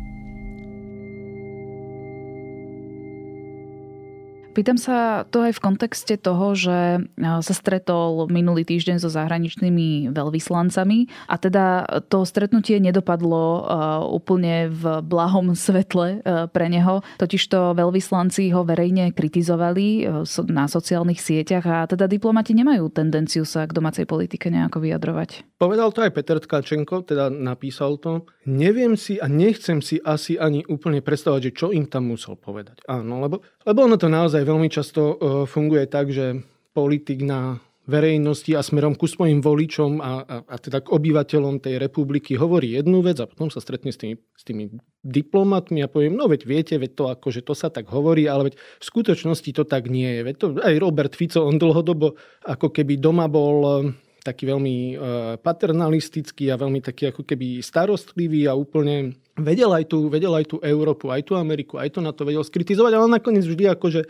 Pýtam 4.57 4.81
sa 4.81 5.29
to 5.29 5.45
aj 5.45 5.53
v 5.53 5.61
kontexte 5.61 6.17
toho, 6.17 6.57
že 6.57 7.05
sa 7.21 7.53
stretol 7.53 8.25
minulý 8.33 8.65
týždeň 8.65 8.97
so 9.05 9.13
zahraničnými 9.13 10.17
veľvyslancami 10.17 11.29
a 11.29 11.37
teda 11.37 11.85
to 12.09 12.25
stretnutie 12.25 12.81
nedopadlo 12.81 13.69
úplne 14.09 14.73
v 14.73 15.05
blahom 15.05 15.53
svetle 15.53 16.25
pre 16.57 16.67
neho. 16.73 17.05
Totižto 17.21 17.77
veľvyslanci 17.77 18.49
ho 18.57 18.65
verejne 18.65 19.13
kritizovali 19.13 20.09
na 20.49 20.65
sociálnych 20.73 21.21
sieťach 21.21 21.69
a 21.69 21.85
teda 21.85 22.09
diplomati 22.09 22.57
nemajú 22.57 22.89
tendenciu 22.89 23.45
sa 23.45 23.69
k 23.69 23.77
domácej 23.77 24.09
politike 24.09 24.49
nejako 24.49 24.81
vyjadrovať. 24.81 25.45
Povedal 25.61 25.93
to 25.93 26.01
aj 26.01 26.17
Peter 26.17 26.41
Tkačenko, 26.41 27.05
teda 27.05 27.29
napísal 27.29 28.01
to. 28.01 28.25
Neviem 28.49 28.97
si 28.97 29.21
a 29.21 29.29
nechcem 29.29 29.85
si 29.85 30.01
asi 30.01 30.41
ani 30.41 30.65
úplne 30.65 31.05
predstavovať, 31.05 31.43
že 31.51 31.53
čo 31.53 31.67
im 31.77 31.85
tam 31.85 32.09
musel 32.09 32.41
povedať. 32.41 32.81
Áno, 32.87 33.21
lebo, 33.21 33.45
lebo 33.67 33.85
ono 33.85 33.99
to 33.99 34.07
naozaj 34.07 34.47
veľmi 34.47 34.71
často 34.71 35.03
uh, 35.03 35.17
funguje 35.45 35.85
tak, 35.91 36.15
že 36.15 36.41
politik 36.73 37.27
na 37.27 37.59
verejnosti 37.87 38.51
a 38.59 38.67
smerom 38.67 38.99
ku 38.99 39.07
svojim 39.07 39.39
voličom 39.39 40.03
a, 40.03 40.27
a, 40.27 40.37
a 40.43 40.57
teda 40.59 40.83
k 40.83 40.91
obyvateľom 40.91 41.63
tej 41.63 41.79
republiky 41.79 42.35
hovorí 42.35 42.75
jednu 42.75 42.99
vec 42.99 43.23
a 43.23 43.31
potom 43.31 43.47
sa 43.47 43.63
stretne 43.63 43.95
s 43.95 43.99
tými, 43.99 44.19
s 44.35 44.43
tými 44.43 44.75
diplomatmi 45.07 45.87
a 45.87 45.91
poviem, 45.91 46.19
no 46.19 46.27
veď 46.27 46.51
viete, 46.51 46.75
veď 46.83 46.91
to 46.99 47.05
akože 47.15 47.47
to 47.47 47.55
sa 47.55 47.71
tak 47.71 47.87
hovorí, 47.87 48.27
ale 48.27 48.51
veď 48.51 48.55
v 48.59 48.85
skutočnosti 48.85 49.51
to 49.55 49.63
tak 49.63 49.87
nie 49.87 50.19
je. 50.19 50.21
Veď 50.27 50.35
to, 50.35 50.47
aj 50.59 50.75
Robert 50.83 51.15
Fico, 51.15 51.47
on 51.47 51.63
dlhodobo 51.63 52.19
ako 52.43 52.75
keby 52.75 52.99
doma 52.99 53.31
bol 53.31 53.95
taký 54.27 54.51
veľmi 54.51 54.77
e, 54.77 54.95
paternalistický 55.39 56.51
a 56.51 56.59
veľmi 56.59 56.83
taký 56.83 57.15
ako 57.15 57.23
keby 57.23 57.63
starostlivý 57.63 58.51
a 58.51 58.59
úplne 58.59 59.15
vedel 59.39 59.71
aj 59.71 59.87
tú, 59.87 60.11
vedel 60.11 60.35
aj 60.35 60.51
tú 60.51 60.57
Európu, 60.59 61.15
aj 61.15 61.23
tú 61.31 61.39
Ameriku, 61.39 61.79
aj 61.79 61.95
to 61.95 62.01
na 62.03 62.11
to 62.11 62.27
vedel 62.27 62.43
skritizovať, 62.43 62.93
ale 62.99 63.07
nakoniec 63.07 63.47
vždy 63.47 63.79
akože 63.79 64.01
e, 64.03 64.09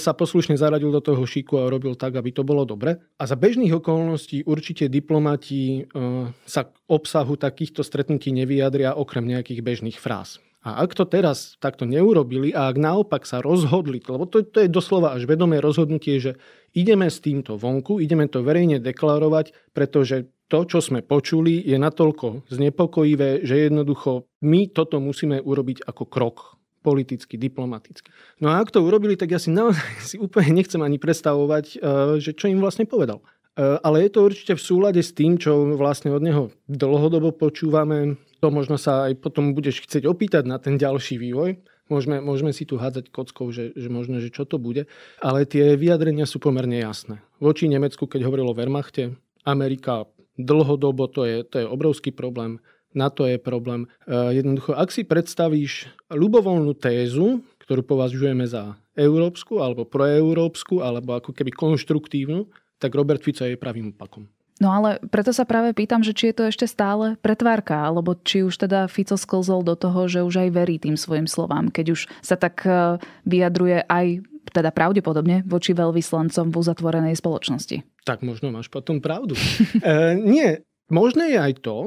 sa 0.00 0.16
poslušne 0.16 0.56
zaradil 0.56 0.88
do 0.88 1.04
toho 1.04 1.20
šiku 1.20 1.60
a 1.60 1.68
robil 1.68 1.92
tak, 1.92 2.16
aby 2.16 2.32
to 2.32 2.40
bolo 2.40 2.64
dobre. 2.64 2.96
A 3.20 3.28
za 3.28 3.36
bežných 3.36 3.76
okolností 3.76 4.48
určite 4.48 4.88
diplomati 4.88 5.84
e, 5.84 6.00
sa 6.48 6.64
k 6.64 6.72
obsahu 6.88 7.36
takýchto 7.36 7.84
stretnutí 7.84 8.32
nevyjadria 8.32 8.96
okrem 8.96 9.28
nejakých 9.28 9.60
bežných 9.60 10.00
fráz. 10.00 10.40
A 10.62 10.86
ak 10.86 10.94
to 10.94 11.02
teraz 11.02 11.58
takto 11.58 11.82
neurobili 11.82 12.54
a 12.54 12.70
ak 12.70 12.78
naopak 12.78 13.26
sa 13.26 13.42
rozhodli, 13.42 13.98
lebo 13.98 14.30
to, 14.30 14.46
to 14.46 14.62
je 14.62 14.70
doslova 14.70 15.10
až 15.10 15.26
vedomé 15.26 15.58
rozhodnutie, 15.58 16.22
že 16.22 16.38
ideme 16.70 17.10
s 17.10 17.18
týmto 17.18 17.58
vonku, 17.58 17.98
ideme 17.98 18.30
to 18.30 18.46
verejne 18.46 18.78
deklarovať, 18.78 19.74
pretože 19.74 20.30
to, 20.46 20.62
čo 20.68 20.78
sme 20.78 21.02
počuli, 21.02 21.58
je 21.64 21.80
natoľko 21.80 22.46
znepokojivé, 22.46 23.42
že 23.42 23.66
jednoducho 23.66 24.28
my 24.44 24.70
toto 24.70 25.02
musíme 25.02 25.42
urobiť 25.42 25.82
ako 25.88 26.04
krok 26.06 26.62
politicky, 26.82 27.38
diplomaticky. 27.38 28.10
No 28.42 28.50
a 28.50 28.58
ak 28.58 28.74
to 28.74 28.82
urobili, 28.82 29.14
tak 29.14 29.30
ja 29.34 29.40
si 29.42 29.54
naozaj 29.54 29.88
si 30.14 30.16
úplne 30.18 30.62
nechcem 30.62 30.82
ani 30.82 31.02
predstavovať, 31.02 31.64
eh, 31.74 31.78
že 32.22 32.38
čo 32.38 32.50
im 32.50 32.62
vlastne 32.62 32.84
povedal. 32.84 33.22
Eh, 33.52 33.80
ale 33.82 34.06
je 34.06 34.10
to 34.12 34.20
určite 34.26 34.52
v 34.58 34.62
súlade 34.62 35.00
s 35.00 35.10
tým, 35.10 35.40
čo 35.40 35.74
vlastne 35.78 36.12
od 36.12 36.22
neho 36.22 36.44
dlhodobo 36.68 37.32
počúvame 37.32 38.20
to 38.42 38.50
možno 38.50 38.74
sa 38.74 39.06
aj 39.06 39.22
potom 39.22 39.54
budeš 39.54 39.86
chcieť 39.86 40.02
opýtať 40.02 40.42
na 40.50 40.58
ten 40.58 40.74
ďalší 40.74 41.14
vývoj. 41.14 41.62
Môžeme, 41.86 42.18
môžeme 42.18 42.50
si 42.50 42.66
tu 42.66 42.74
hádzať 42.74 43.14
kockou, 43.14 43.54
že, 43.54 43.70
že 43.78 43.86
možno, 43.86 44.18
že 44.18 44.34
čo 44.34 44.42
to 44.42 44.58
bude. 44.58 44.90
Ale 45.22 45.46
tie 45.46 45.78
vyjadrenia 45.78 46.26
sú 46.26 46.42
pomerne 46.42 46.82
jasné. 46.82 47.22
Voči 47.38 47.70
Nemecku, 47.70 48.10
keď 48.10 48.26
hovorilo 48.26 48.50
o 48.50 48.58
Wehrmachte, 48.58 49.14
Amerika 49.46 50.10
dlhodobo, 50.34 51.06
to 51.06 51.22
je, 51.22 51.46
to 51.46 51.62
je 51.62 51.66
obrovský 51.70 52.10
problém. 52.10 52.58
Na 52.92 53.14
to 53.14 53.30
je 53.30 53.38
problém. 53.38 53.86
E, 54.04 54.34
jednoducho, 54.34 54.74
ak 54.74 54.90
si 54.90 55.06
predstavíš 55.06 55.86
ľubovoľnú 56.10 56.74
tézu, 56.76 57.46
ktorú 57.62 57.86
považujeme 57.86 58.42
za 58.42 58.74
európsku, 58.98 59.62
alebo 59.62 59.86
proeurópsku, 59.86 60.82
alebo 60.82 61.14
ako 61.14 61.30
keby 61.30 61.54
konštruktívnu, 61.54 62.50
tak 62.82 62.98
Robert 62.98 63.22
Fico 63.22 63.46
je 63.46 63.54
pravým 63.54 63.94
opakom. 63.94 64.26
No 64.62 64.70
ale 64.70 65.02
preto 65.10 65.34
sa 65.34 65.42
práve 65.42 65.74
pýtam, 65.74 66.06
že 66.06 66.14
či 66.14 66.30
je 66.30 66.38
to 66.38 66.44
ešte 66.46 66.70
stále 66.70 67.18
pretvárka, 67.18 67.82
alebo 67.82 68.14
či 68.14 68.46
už 68.46 68.62
teda 68.62 68.86
Fico 68.86 69.18
sklzol 69.18 69.66
do 69.66 69.74
toho, 69.74 70.06
že 70.06 70.22
už 70.22 70.46
aj 70.46 70.50
verí 70.54 70.78
tým 70.78 70.94
svojim 70.94 71.26
slovám, 71.26 71.74
keď 71.74 71.98
už 71.98 72.06
sa 72.22 72.38
tak 72.38 72.62
e, 72.62 73.02
vyjadruje 73.26 73.82
aj 73.90 74.22
teda 74.54 74.70
pravdepodobne 74.70 75.42
voči 75.50 75.74
veľvyslancom 75.74 76.54
v 76.54 76.58
uzatvorenej 76.62 77.18
spoločnosti. 77.18 78.06
Tak 78.06 78.22
možno 78.22 78.54
máš 78.54 78.70
potom 78.70 79.02
pravdu. 79.02 79.34
e, 79.82 80.14
nie, 80.14 80.62
možné 80.86 81.34
je 81.34 81.38
aj 81.42 81.54
to, 81.58 81.78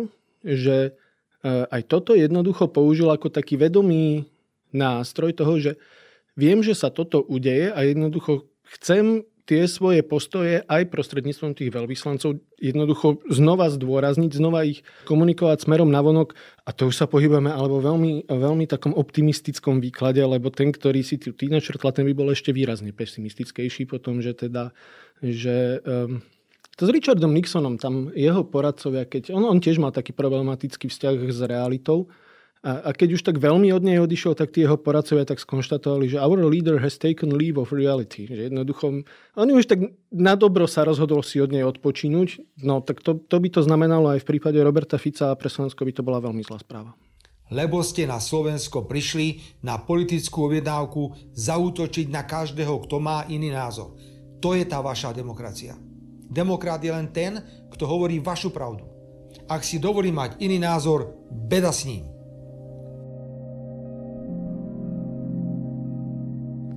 že 0.43 0.75
e, 0.91 0.91
aj 1.47 1.81
toto 1.87 2.11
jednoducho 2.11 2.67
použil 2.67 3.07
ako 3.07 3.31
taký 3.31 3.55
vedomý 3.55 4.27
nástroj 4.75 5.31
toho, 5.31 5.55
že 5.63 5.71
viem, 6.35 6.59
že 6.59 6.75
sa 6.75 6.91
toto 6.91 7.23
udeje 7.23 7.71
a 7.71 7.87
jednoducho 7.87 8.51
chcem 8.75 9.23
tie 9.45 9.69
svoje 9.69 10.01
postoje 10.01 10.65
aj 10.65 10.89
prostredníctvom 10.89 11.53
tých 11.53 11.69
veľvyslancov 11.69 12.41
jednoducho 12.57 13.21
znova 13.29 13.69
zdôrazniť, 13.69 14.31
znova 14.33 14.65
ich 14.65 14.81
komunikovať 15.05 15.69
smerom 15.69 15.93
na 15.93 16.01
vonok. 16.01 16.33
A 16.65 16.73
to 16.73 16.89
už 16.89 16.97
sa 16.97 17.05
pohybujeme 17.05 17.53
alebo 17.53 17.77
veľmi, 17.77 18.25
veľmi 18.25 18.65
takom 18.65 18.97
optimistickom 18.97 19.77
výklade, 19.77 20.25
lebo 20.25 20.49
ten, 20.49 20.73
ktorý 20.73 21.05
si 21.05 21.21
ty 21.21 21.45
načrtla, 21.45 21.93
ten 21.93 22.09
by 22.09 22.13
bol 22.17 22.33
ešte 22.33 22.49
výrazne 22.49 22.89
pesimistickejší 22.89 23.85
potom, 23.85 24.17
že 24.17 24.33
teda, 24.33 24.73
že 25.21 25.79
um, 25.85 26.25
to 26.75 26.89
s 26.89 26.91
Richardom 26.91 27.31
Nixonom, 27.31 27.77
tam 27.77 28.09
jeho 28.17 28.43
poradcovia, 28.43 29.05
keď 29.05 29.31
on, 29.31 29.45
on 29.45 29.61
tiež 29.61 29.77
mal 29.77 29.93
taký 29.93 30.11
problematický 30.11 30.89
vzťah 30.89 31.15
s 31.29 31.39
realitou, 31.45 32.09
a, 32.65 32.89
a 32.89 32.97
keď 32.97 33.09
už 33.13 33.21
tak 33.21 33.37
veľmi 33.37 33.69
od 33.77 33.85
nej 33.85 34.01
odišiel, 34.01 34.33
tak 34.33 34.49
tí 34.49 34.65
jeho 34.65 34.73
poradcovia 34.73 35.21
tak 35.21 35.37
skonštatovali, 35.37 36.09
že 36.09 36.17
our 36.17 36.41
leader 36.49 36.81
has 36.81 36.97
taken 36.97 37.29
leave 37.37 37.61
of 37.61 37.69
reality. 37.69 38.25
Že 38.25 38.49
jednoducho, 38.49 39.05
on 39.37 39.47
už 39.53 39.69
tak 39.69 39.93
na 40.09 40.33
dobro 40.33 40.65
sa 40.65 40.81
rozhodol 40.81 41.21
si 41.21 41.37
od 41.37 41.53
nej 41.53 41.61
odpočinúť. 41.61 42.41
No 42.65 42.81
tak 42.81 43.05
to, 43.05 43.21
to 43.21 43.37
by 43.37 43.53
to 43.53 43.61
znamenalo 43.61 44.17
aj 44.17 44.25
v 44.25 44.29
prípade 44.33 44.57
Roberta 44.57 44.97
Fica 44.97 45.29
a 45.29 45.37
pre 45.37 45.45
Slovensko 45.45 45.85
by 45.85 45.93
to 45.93 46.01
bola 46.01 46.17
veľmi 46.17 46.41
zlá 46.41 46.57
správa. 46.57 46.97
Lebo 47.53 47.85
ste 47.85 48.09
na 48.09 48.17
Slovensko 48.17 48.89
prišli 48.89 49.61
na 49.61 49.77
politickú 49.77 50.49
objednávku 50.49 51.37
zautočiť 51.37 52.09
na 52.09 52.25
každého, 52.25 52.81
kto 52.89 52.97
má 52.97 53.29
iný 53.29 53.53
názor. 53.53 53.93
To 54.41 54.57
je 54.57 54.65
tá 54.65 54.81
vaša 54.81 55.13
demokracia. 55.13 55.77
Demokrat 56.25 56.81
je 56.81 56.89
len 56.89 57.13
ten, 57.13 57.37
kto 57.69 57.85
hovorí 57.85 58.17
vašu 58.17 58.49
pravdu. 58.49 58.89
Ak 59.45 59.61
si 59.61 59.77
dovolí 59.77 60.09
mať 60.09 60.41
iný 60.41 60.57
názor, 60.57 61.13
beda 61.29 61.69
s 61.69 61.85
ním. 61.85 62.14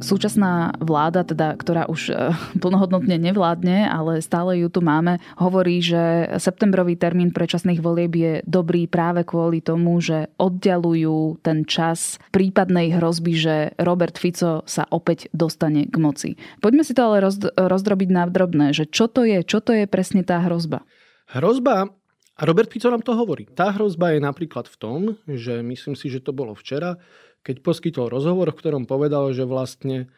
Súčasná 0.08 0.72
vláda, 0.80 1.20
teda, 1.20 1.52
ktorá 1.52 1.84
už 1.84 2.08
e, 2.08 2.32
plnohodnotne 2.64 3.20
nevládne, 3.20 3.84
ale 3.84 4.24
stále 4.24 4.56
ju 4.56 4.72
tu 4.72 4.80
máme, 4.80 5.20
hovorí, 5.36 5.84
že 5.84 6.32
septembrový 6.40 6.96
termín 6.96 7.28
predčasných 7.28 7.84
volieb 7.84 8.12
je 8.16 8.32
dobrý 8.48 8.88
práve 8.88 9.28
kvôli 9.28 9.60
tomu, 9.60 10.00
že 10.00 10.32
oddialujú 10.40 11.44
ten 11.44 11.68
čas 11.68 12.16
prípadnej 12.32 12.96
hrozby, 12.96 13.36
že 13.36 13.56
Robert 13.76 14.16
Fico 14.16 14.64
sa 14.64 14.88
opäť 14.88 15.28
dostane 15.36 15.84
k 15.84 15.96
moci. 16.00 16.30
Poďme 16.64 16.88
si 16.88 16.96
to 16.96 17.04
ale 17.04 17.20
rozdrobiť 17.60 18.08
na 18.08 18.24
drobné, 18.24 18.72
že 18.72 18.88
čo 18.88 19.12
to 19.12 19.28
je, 19.28 19.44
čo 19.44 19.60
to 19.60 19.76
je 19.76 19.84
presne 19.84 20.24
tá 20.24 20.40
hrozba? 20.40 20.88
Hrozba 21.28 21.92
a 22.38 22.46
Robert 22.46 22.70
Fico 22.70 22.86
nám 22.86 23.02
to 23.02 23.18
hovorí. 23.18 23.50
Tá 23.50 23.74
hrozba 23.74 24.14
je 24.14 24.22
napríklad 24.22 24.70
v 24.70 24.76
tom, 24.78 25.00
že 25.26 25.58
myslím 25.58 25.98
si, 25.98 26.06
že 26.06 26.22
to 26.22 26.30
bolo 26.30 26.54
včera, 26.54 26.96
keď 27.42 27.64
poskytol 27.64 28.12
rozhovor, 28.12 28.50
v 28.52 28.60
ktorom 28.60 28.84
povedal, 28.84 29.30
že 29.32 29.48
vlastne 29.48 30.10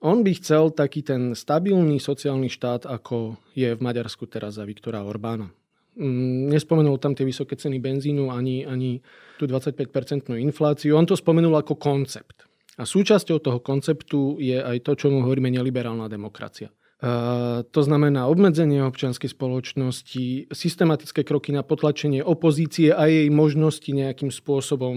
on 0.00 0.24
by 0.24 0.32
chcel 0.40 0.72
taký 0.72 1.04
ten 1.04 1.36
stabilný 1.36 2.00
sociálny 2.00 2.48
štát, 2.48 2.88
ako 2.88 3.36
je 3.52 3.76
v 3.76 3.80
Maďarsku 3.84 4.24
teraz 4.24 4.56
za 4.56 4.64
Viktora 4.64 5.04
Orbána. 5.04 5.52
Mm, 6.00 6.48
nespomenul 6.48 6.96
tam 6.96 7.12
tie 7.12 7.28
vysoké 7.28 7.60
ceny 7.60 7.76
benzínu 7.76 8.32
ani, 8.32 8.64
ani 8.64 9.04
tú 9.36 9.44
25-percentnú 9.44 10.40
infláciu. 10.40 10.96
On 10.96 11.04
to 11.04 11.18
spomenul 11.18 11.52
ako 11.60 11.76
koncept. 11.76 12.48
A 12.80 12.88
súčasťou 12.88 13.44
toho 13.44 13.60
konceptu 13.60 14.40
je 14.40 14.56
aj 14.56 14.88
to, 14.88 14.96
čo 14.96 15.12
mu 15.12 15.20
hovoríme 15.20 15.52
neliberálna 15.52 16.08
demokracia. 16.08 16.72
Uh, 17.00 17.64
to 17.72 17.80
znamená 17.80 18.28
obmedzenie 18.28 18.84
občianskej 18.84 19.32
spoločnosti, 19.32 20.52
systematické 20.52 21.24
kroky 21.24 21.52
na 21.52 21.64
potlačenie 21.64 22.20
opozície 22.20 22.92
a 22.92 23.08
jej 23.08 23.28
možnosti 23.32 23.88
nejakým 23.88 24.28
spôsobom 24.28 24.96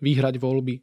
vyhrať 0.00 0.38
voľby, 0.38 0.80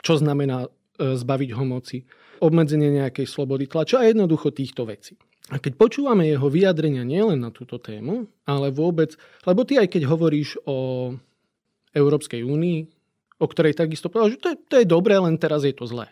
čo 0.00 0.12
znamená 0.16 0.66
e, 0.66 0.68
zbaviť 1.16 1.50
ho 1.56 1.64
moci, 1.64 2.04
obmedzenie 2.40 2.88
nejakej 2.96 3.28
slobody 3.28 3.68
tlača 3.68 4.00
a 4.00 4.08
jednoducho 4.08 4.50
týchto 4.50 4.88
vecí. 4.88 5.20
A 5.50 5.58
keď 5.58 5.76
počúvame 5.76 6.30
jeho 6.30 6.46
vyjadrenia 6.46 7.02
nielen 7.02 7.42
na 7.42 7.50
túto 7.50 7.82
tému, 7.82 8.30
ale 8.46 8.70
vôbec, 8.70 9.18
lebo 9.42 9.66
ty 9.66 9.82
aj 9.82 9.90
keď 9.90 10.06
hovoríš 10.06 10.62
o 10.62 11.10
Európskej 11.90 12.46
únii, 12.46 12.86
o 13.42 13.46
ktorej 13.50 13.74
takisto 13.74 14.06
povedal, 14.06 14.38
že 14.38 14.40
to 14.40 14.48
je, 14.54 14.56
to 14.70 14.74
je 14.78 14.86
dobré, 14.86 15.18
len 15.18 15.34
teraz 15.40 15.66
je 15.66 15.74
to 15.74 15.90
zlé. 15.90 16.06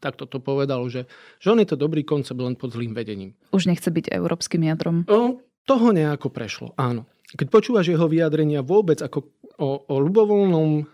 Tak 0.00 0.16
to 0.16 0.38
povedal, 0.40 0.88
že, 0.88 1.04
že 1.42 1.52
on 1.52 1.60
je 1.60 1.68
to 1.68 1.76
dobrý 1.76 2.06
koncept 2.06 2.40
len 2.40 2.56
pod 2.56 2.72
zlým 2.72 2.96
vedením. 2.96 3.36
Už 3.52 3.68
nechce 3.68 3.90
byť 3.92 4.08
európskym 4.08 4.64
jadrom. 4.64 5.04
O, 5.10 5.44
toho 5.68 5.88
nejako 5.92 6.32
prešlo, 6.32 6.72
áno. 6.80 7.04
Keď 7.36 7.46
počúvaš 7.52 7.92
jeho 7.92 8.08
vyjadrenia 8.08 8.64
vôbec 8.64 9.02
ako 9.04 9.28
o, 9.60 9.82
o 9.86 9.94
ľubovoľnom 10.00 10.88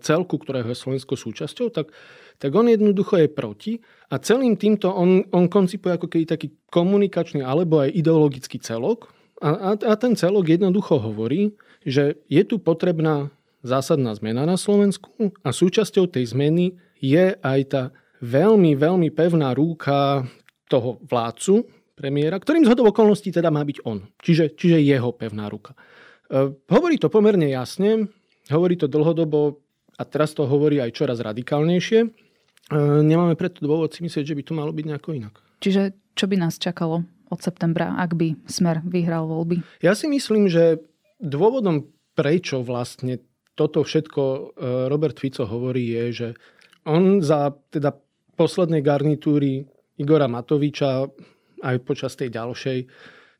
celku, 0.00 0.38
ktorého 0.38 0.70
je 0.70 0.78
Slovensko 0.78 1.18
súčasťou, 1.18 1.74
tak, 1.74 1.90
tak 2.38 2.50
on 2.54 2.70
jednoducho 2.70 3.18
je 3.18 3.28
proti 3.30 3.72
a 4.10 4.22
celým 4.22 4.54
týmto 4.54 4.92
on, 4.94 5.26
on 5.34 5.50
koncipuje 5.50 5.98
ako 5.98 6.06
keby 6.06 6.24
taký 6.26 6.48
komunikačný 6.70 7.42
alebo 7.42 7.82
aj 7.82 7.90
ideologický 7.94 8.62
celok 8.62 9.10
a, 9.42 9.50
a, 9.52 9.70
a 9.74 9.92
ten 9.98 10.14
celok 10.14 10.48
jednoducho 10.48 10.96
hovorí, 11.02 11.52
že 11.84 12.22
je 12.30 12.42
tu 12.46 12.62
potrebná 12.62 13.34
zásadná 13.66 14.14
zmena 14.14 14.46
na 14.46 14.54
Slovensku 14.54 15.34
a 15.42 15.50
súčasťou 15.50 16.06
tej 16.06 16.30
zmeny 16.30 16.78
je 17.02 17.34
aj 17.42 17.60
tá 17.68 17.82
veľmi, 18.22 18.78
veľmi 18.78 19.08
pevná 19.12 19.52
rúka 19.52 20.24
toho 20.70 20.98
vládcu, 21.04 21.66
premiéra, 21.96 22.36
ktorým 22.36 22.68
z 22.68 22.70
hodov 22.70 22.92
okolností 22.92 23.32
teda 23.32 23.48
má 23.48 23.64
byť 23.64 23.82
on. 23.88 24.04
Čiže, 24.20 24.52
čiže 24.54 24.84
jeho 24.84 25.16
pevná 25.16 25.48
ruka. 25.48 25.72
E, 26.28 26.52
hovorí 26.68 27.00
to 27.00 27.08
pomerne 27.08 27.48
jasne, 27.48 28.12
hovorí 28.50 28.78
to 28.78 28.86
dlhodobo 28.86 29.60
a 29.96 30.02
teraz 30.04 30.36
to 30.36 30.44
hovorí 30.44 30.78
aj 30.78 30.94
čoraz 30.94 31.18
radikálnejšie. 31.24 32.00
E, 32.04 32.08
nemáme 33.02 33.34
preto 33.34 33.64
dôvod 33.64 33.94
si 33.94 34.04
myslieť, 34.04 34.24
že 34.32 34.36
by 34.36 34.42
to 34.44 34.52
malo 34.52 34.70
byť 34.70 34.84
nejako 34.86 35.10
inak. 35.16 35.34
Čiže 35.62 35.96
čo 36.12 36.26
by 36.28 36.36
nás 36.36 36.60
čakalo 36.60 37.04
od 37.32 37.40
septembra, 37.42 37.96
ak 37.98 38.14
by 38.14 38.36
Smer 38.46 38.84
vyhral 38.84 39.26
voľby? 39.26 39.64
Ja 39.82 39.96
si 39.96 40.06
myslím, 40.06 40.46
že 40.46 40.84
dôvodom, 41.18 41.90
prečo 42.14 42.62
vlastne 42.62 43.24
toto 43.56 43.82
všetko 43.82 44.22
e, 44.22 44.40
Robert 44.92 45.16
Fico 45.16 45.48
hovorí, 45.48 45.96
je, 45.96 46.04
že 46.12 46.28
on 46.84 47.24
za 47.24 47.56
teda 47.72 47.96
poslednej 48.36 48.84
garnitúry 48.84 49.64
Igora 49.96 50.28
Matoviča 50.28 51.08
aj 51.64 51.76
počas 51.88 52.12
tej 52.20 52.36
ďalšej, 52.36 52.78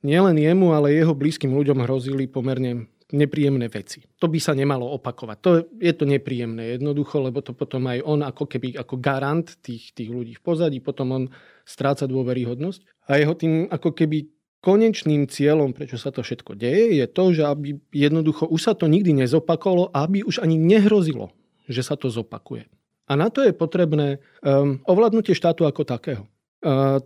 nielen 0.01 0.41
jemu, 0.41 0.73
ale 0.73 0.97
jeho 0.97 1.13
blízkym 1.13 1.53
ľuďom 1.53 1.85
hrozili 1.85 2.25
pomerne 2.25 2.89
nepríjemné 3.15 3.71
veci. 3.71 4.03
To 4.19 4.27
by 4.27 4.39
sa 4.43 4.57
nemalo 4.57 4.91
opakovať. 4.99 5.37
To, 5.47 5.51
je 5.79 5.93
to 5.95 6.05
nepríjemné 6.09 6.75
jednoducho, 6.75 7.23
lebo 7.23 7.39
to 7.39 7.55
potom 7.55 7.87
aj 7.87 8.03
on 8.03 8.27
ako 8.27 8.51
keby 8.51 8.75
ako 8.75 8.99
garant 8.99 9.47
tých, 9.63 9.95
tých 9.95 10.11
ľudí 10.11 10.35
v 10.35 10.43
pozadí, 10.43 10.79
potom 10.83 11.15
on 11.15 11.25
stráca 11.63 12.11
dôveryhodnosť. 12.11 13.07
A 13.07 13.23
jeho 13.23 13.35
tým 13.39 13.71
ako 13.71 13.95
keby 13.95 14.27
konečným 14.59 15.31
cieľom, 15.31 15.71
prečo 15.71 15.95
sa 15.95 16.11
to 16.11 16.27
všetko 16.27 16.59
deje, 16.59 16.99
je 16.99 17.07
to, 17.07 17.25
že 17.31 17.43
aby 17.47 17.79
jednoducho 17.95 18.51
už 18.51 18.61
sa 18.67 18.75
to 18.75 18.91
nikdy 18.91 19.15
nezopakovalo, 19.15 19.95
aby 19.95 20.27
už 20.27 20.43
ani 20.43 20.59
nehrozilo, 20.59 21.31
že 21.71 21.87
sa 21.87 21.95
to 21.95 22.11
zopakuje. 22.11 22.67
A 23.07 23.15
na 23.15 23.31
to 23.31 23.47
je 23.47 23.55
potrebné 23.55 24.19
um, 24.43 24.83
ovládnutie 24.83 25.39
štátu 25.39 25.63
ako 25.63 25.87
takého. 25.87 26.27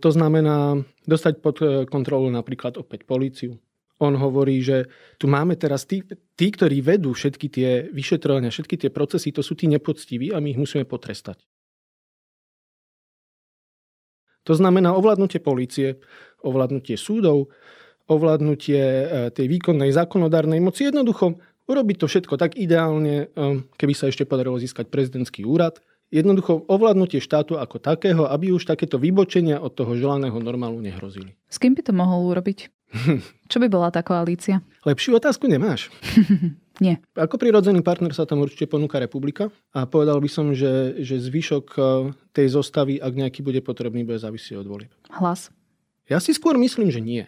To 0.01 0.09
znamená 0.09 0.81
dostať 1.05 1.33
pod 1.43 1.61
e, 1.61 1.85
kontrolu 1.85 2.33
napríklad 2.33 2.81
opäť 2.81 3.05
políciu. 3.05 3.61
On 4.01 4.13
hovorí, 4.17 4.65
že 4.65 4.89
tu 5.21 5.29
máme 5.29 5.53
teraz 5.55 5.85
tí, 5.85 6.01
tí, 6.33 6.49
ktorí 6.49 6.81
vedú 6.81 7.13
všetky 7.13 7.47
tie 7.53 7.69
vyšetrovania, 7.93 8.49
všetky 8.49 8.75
tie 8.81 8.89
procesy, 8.89 9.29
to 9.29 9.45
sú 9.45 9.53
tí 9.53 9.69
nepoctiví 9.69 10.33
a 10.33 10.41
my 10.41 10.57
ich 10.57 10.59
musíme 10.59 10.89
potrestať. 10.89 11.45
To 14.49 14.57
znamená 14.57 14.97
ovládnutie 14.97 15.37
policie, 15.37 16.01
ovládnutie 16.41 16.97
súdov, 16.97 17.53
ovládnutie 18.09 18.81
e, 18.81 19.05
tej 19.29 19.45
výkonnej 19.45 19.93
zákonodárnej 19.93 20.57
moci. 20.57 20.89
Jednoducho 20.89 21.37
urobiť 21.69 21.97
to 22.01 22.09
všetko 22.09 22.41
tak 22.41 22.57
ideálne, 22.57 23.29
e, 23.29 23.69
keby 23.77 23.93
sa 23.93 24.09
ešte 24.09 24.25
podarilo 24.25 24.57
získať 24.57 24.89
prezidentský 24.89 25.45
úrad– 25.45 25.77
jednoducho 26.11 26.67
ovládnutie 26.67 27.23
štátu 27.23 27.55
ako 27.57 27.79
takého, 27.79 28.27
aby 28.27 28.51
už 28.51 28.67
takéto 28.67 28.99
vybočenia 28.99 29.57
od 29.63 29.71
toho 29.73 29.95
želaného 29.95 30.35
normálu 30.43 30.83
nehrozili. 30.83 31.33
S 31.47 31.57
kým 31.57 31.73
by 31.73 31.81
to 31.87 31.95
mohol 31.95 32.27
urobiť? 32.35 32.67
Čo 33.51 33.57
by 33.59 33.67
bola 33.71 33.89
tá 33.89 34.03
koalícia? 34.03 34.59
Lepšiu 34.83 35.15
otázku 35.17 35.47
nemáš. 35.47 35.87
Nie. 36.83 36.97
Ako 37.13 37.37
prirodzený 37.37 37.85
partner 37.85 38.09
sa 38.09 38.25
tam 38.25 38.41
určite 38.41 38.65
ponúka 38.65 38.97
republika 38.97 39.53
a 39.69 39.85
povedal 39.85 40.17
by 40.17 40.29
som, 40.31 40.49
že, 40.49 40.97
že 41.03 41.21
zvyšok 41.21 41.65
eh, 41.77 41.83
tej 42.33 42.47
zostavy, 42.57 42.97
ak 42.97 43.13
nejaký 43.13 43.45
bude 43.45 43.61
potrebný, 43.61 44.01
bude 44.01 44.17
závisieť 44.17 44.65
od 44.65 44.67
volieb. 44.67 44.91
Hlas? 45.13 45.53
Ja 46.09 46.17
si 46.17 46.33
skôr 46.33 46.57
myslím, 46.57 46.89
že 46.89 46.99
nie. 46.99 47.23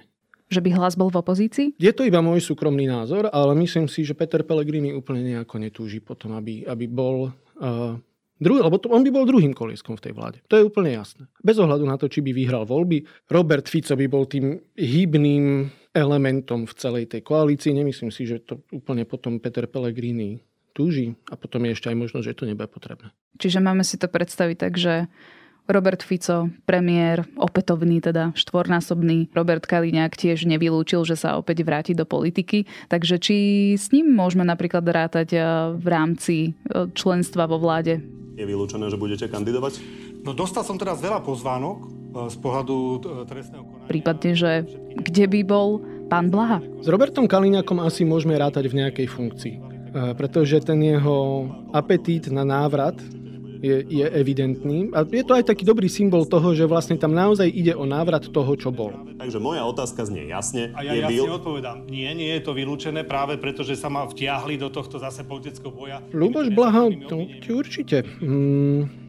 Že 0.49 0.65
by 0.65 0.69
hlas 0.75 0.97
bol 0.99 1.13
v 1.13 1.21
opozícii? 1.21 1.67
Je 1.77 1.93
to 1.95 2.03
iba 2.03 2.19
môj 2.19 2.43
súkromný 2.43 2.89
názor, 2.89 3.29
ale 3.31 3.55
myslím 3.61 3.87
si, 3.87 4.03
že 4.03 4.17
Peter 4.17 4.43
Pellegrini 4.43 4.91
úplne 4.91 5.23
nejako 5.23 5.55
netúži 5.61 6.03
potom, 6.03 6.35
aby, 6.35 6.67
aby 6.67 6.85
bol 6.85 7.31
uh, 7.31 7.95
Druhý, 8.41 8.65
lebo 8.65 8.81
to, 8.81 8.89
on 8.89 9.05
by 9.05 9.11
bol 9.13 9.29
druhým 9.29 9.53
kolieskom 9.53 9.95
v 9.95 10.09
tej 10.09 10.13
vláde. 10.17 10.37
To 10.49 10.57
je 10.57 10.65
úplne 10.65 10.97
jasné. 10.97 11.29
Bez 11.39 11.61
ohľadu 11.61 11.85
na 11.85 11.95
to, 11.95 12.09
či 12.09 12.19
by 12.25 12.33
vyhral 12.33 12.65
voľby, 12.65 13.05
Robert 13.29 13.69
Fico 13.69 13.93
by 13.93 14.07
bol 14.09 14.25
tým 14.25 14.57
hybným 14.73 15.69
elementom 15.93 16.65
v 16.65 16.73
celej 16.73 17.13
tej 17.13 17.21
koalícii. 17.21 17.77
Nemyslím 17.77 18.09
si, 18.09 18.25
že 18.25 18.41
to 18.41 18.65
úplne 18.73 19.05
potom 19.05 19.37
Peter 19.37 19.69
Pellegrini 19.69 20.41
túži 20.73 21.13
a 21.29 21.37
potom 21.37 21.63
je 21.69 21.77
ešte 21.77 21.93
aj 21.93 21.97
možnosť, 22.01 22.25
že 22.25 22.37
to 22.37 22.49
nebude 22.49 22.67
potrebné. 22.73 23.13
Čiže 23.37 23.61
máme 23.61 23.85
si 23.85 24.01
to 24.01 24.09
predstaviť 24.09 24.57
tak, 24.57 24.73
že 24.81 25.05
Robert 25.63 26.03
Fico, 26.03 26.51
premiér, 26.67 27.23
opätovný 27.39 28.03
teda 28.03 28.35
štvornásobný. 28.35 29.31
Robert 29.31 29.63
Kaliňák 29.63 30.11
tiež 30.11 30.43
nevylúčil, 30.43 31.07
že 31.07 31.15
sa 31.15 31.39
opäť 31.39 31.63
vráti 31.63 31.95
do 31.95 32.03
politiky. 32.03 32.67
Takže 32.91 33.15
či 33.15 33.35
s 33.79 33.87
ním 33.95 34.11
môžeme 34.11 34.43
napríklad 34.43 34.83
rátať 34.83 35.39
eh, 35.39 35.43
v 35.71 35.87
rámci 35.87 36.35
eh, 36.51 36.91
členstva 36.91 37.47
vo 37.47 37.63
vláde? 37.63 38.03
Je 38.35 38.43
vylúčené, 38.43 38.91
že 38.91 38.99
budete 38.99 39.31
kandidovať? 39.31 39.79
No 40.27 40.35
dostal 40.35 40.67
som 40.67 40.75
teraz 40.75 40.99
veľa 40.99 41.23
pozvánok 41.23 41.77
eh, 41.79 41.87
z 42.27 42.35
pohľadu 42.43 42.75
trestného 43.31 43.63
konania. 43.63 43.87
Prípadne, 43.87 44.31
že 44.35 44.51
kde 44.99 45.25
by 45.31 45.41
bol 45.47 45.79
pán 46.11 46.27
Blaha? 46.27 46.59
S 46.83 46.91
Robertom 46.91 47.23
Kaliňakom 47.23 47.79
asi 47.79 48.03
môžeme 48.03 48.35
rátať 48.35 48.67
v 48.67 48.83
nejakej 48.83 49.07
funkcii. 49.07 49.55
Pretože 49.93 50.57
ten 50.65 50.81
jeho 50.81 51.45
apetít 51.69 52.33
na 52.33 52.41
návrat 52.41 52.97
je, 53.63 53.75
je 53.87 54.05
evidentný. 54.11 54.91
A 54.91 55.07
je 55.07 55.23
to 55.23 55.39
aj 55.39 55.47
taký 55.47 55.63
dobrý 55.63 55.87
symbol 55.87 56.27
toho, 56.27 56.51
že 56.51 56.67
vlastne 56.67 56.99
tam 56.99 57.15
naozaj 57.15 57.47
ide 57.47 57.71
o 57.71 57.87
návrat 57.87 58.27
toho, 58.27 58.51
čo 58.59 58.75
bolo. 58.75 58.99
Takže 59.15 59.39
moja 59.39 59.63
otázka 59.63 60.03
znie 60.03 60.27
jasne. 60.27 60.75
A 60.75 60.83
ja 60.83 60.91
je 60.99 61.01
jasne 61.07 61.31
byl... 61.31 61.39
odpovedám. 61.39 61.77
Nie, 61.87 62.11
nie 62.11 62.35
je 62.35 62.41
to 62.43 62.51
vylúčené 62.51 63.07
práve 63.07 63.39
preto, 63.39 63.63
že 63.63 63.79
sa 63.79 63.87
ma 63.87 64.03
vtiahli 64.03 64.59
do 64.59 64.67
tohto 64.67 64.99
zase 64.99 65.23
politického 65.23 65.71
boja. 65.71 66.03
Luboš 66.11 66.51
Blaha, 66.51 66.91
to 67.07 67.23
určite. 67.55 68.03
Hmm, 68.19 69.02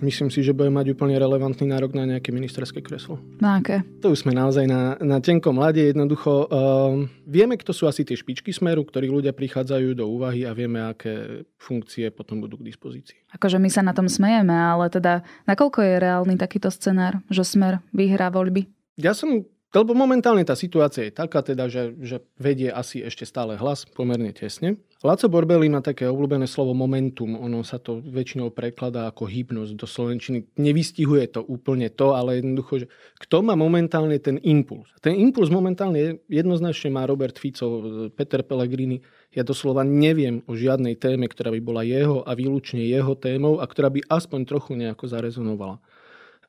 Myslím 0.00 0.32
si, 0.32 0.40
že 0.40 0.56
bude 0.56 0.72
mať 0.72 0.96
úplne 0.96 1.20
relevantný 1.20 1.68
nárok 1.68 1.92
na 1.92 2.08
nejaké 2.08 2.32
ministerské 2.32 2.80
kreslo. 2.80 3.20
Na 3.36 3.60
aké? 3.60 3.84
To 4.00 4.16
už 4.16 4.24
sme 4.24 4.32
naozaj 4.32 4.64
na, 4.64 4.96
na 5.00 5.20
tenkom 5.20 5.60
lade. 5.60 5.84
Jednoducho 5.92 6.48
uh, 6.48 6.96
vieme, 7.28 7.60
kto 7.60 7.76
sú 7.76 7.84
asi 7.84 8.02
tie 8.08 8.16
špičky 8.16 8.48
smeru, 8.48 8.80
ktorí 8.88 9.12
ľudia 9.12 9.36
prichádzajú 9.36 9.92
do 9.92 10.08
úvahy 10.08 10.48
a 10.48 10.56
vieme, 10.56 10.80
aké 10.80 11.44
funkcie 11.60 12.08
potom 12.08 12.40
budú 12.40 12.56
k 12.56 12.72
dispozícii. 12.72 13.28
Akože 13.36 13.60
my 13.60 13.68
sa 13.68 13.84
na 13.84 13.92
tom 13.92 14.08
smejeme, 14.08 14.56
ale 14.56 14.88
teda 14.88 15.20
nakoľko 15.44 15.84
je 15.84 15.94
reálny 16.00 16.34
takýto 16.40 16.72
scenár, 16.72 17.20
že 17.28 17.44
smer 17.44 17.84
vyhrá 17.92 18.32
voľby? 18.32 18.66
Ja 18.96 19.12
som 19.12 19.44
lebo 19.70 19.94
momentálne 19.94 20.42
tá 20.42 20.58
situácia 20.58 21.06
je 21.06 21.14
taká, 21.14 21.46
teda, 21.46 21.70
že, 21.70 21.94
že 22.02 22.26
vedie 22.42 22.74
asi 22.74 23.06
ešte 23.06 23.22
stále 23.22 23.54
hlas 23.54 23.86
pomerne 23.86 24.34
tesne. 24.34 24.82
Laco 25.00 25.32
Borbeli 25.32 25.70
má 25.72 25.80
také 25.80 26.04
obľúbené 26.10 26.44
slovo 26.44 26.76
momentum. 26.76 27.38
Ono 27.38 27.64
sa 27.64 27.80
to 27.80 28.04
väčšinou 28.04 28.52
prekladá 28.52 29.08
ako 29.08 29.30
hybnosť 29.30 29.72
do 29.78 29.86
slovenčiny. 29.88 30.44
Nevystihuje 30.60 31.24
to 31.32 31.40
úplne 31.40 31.88
to, 31.88 32.12
ale 32.12 32.42
jednoducho, 32.42 32.84
že 32.84 32.86
kto 33.22 33.46
má 33.46 33.56
momentálne 33.56 34.18
ten 34.20 34.36
impuls. 34.44 34.92
Ten 35.00 35.16
impuls 35.16 35.48
momentálne 35.48 36.20
jednoznačne 36.28 36.92
má 36.92 37.08
Robert 37.08 37.40
Fico, 37.40 38.10
Peter 38.12 38.44
Pellegrini. 38.44 39.00
Ja 39.32 39.46
doslova 39.46 39.86
neviem 39.86 40.44
o 40.50 40.52
žiadnej 40.52 40.98
téme, 41.00 41.30
ktorá 41.30 41.54
by 41.54 41.60
bola 41.64 41.86
jeho 41.86 42.20
a 42.26 42.36
výlučne 42.36 42.84
jeho 42.84 43.16
témou 43.16 43.62
a 43.62 43.64
ktorá 43.64 43.88
by 43.88 44.04
aspoň 44.04 44.40
trochu 44.44 44.76
nejako 44.76 45.06
zarezonovala. 45.08 45.80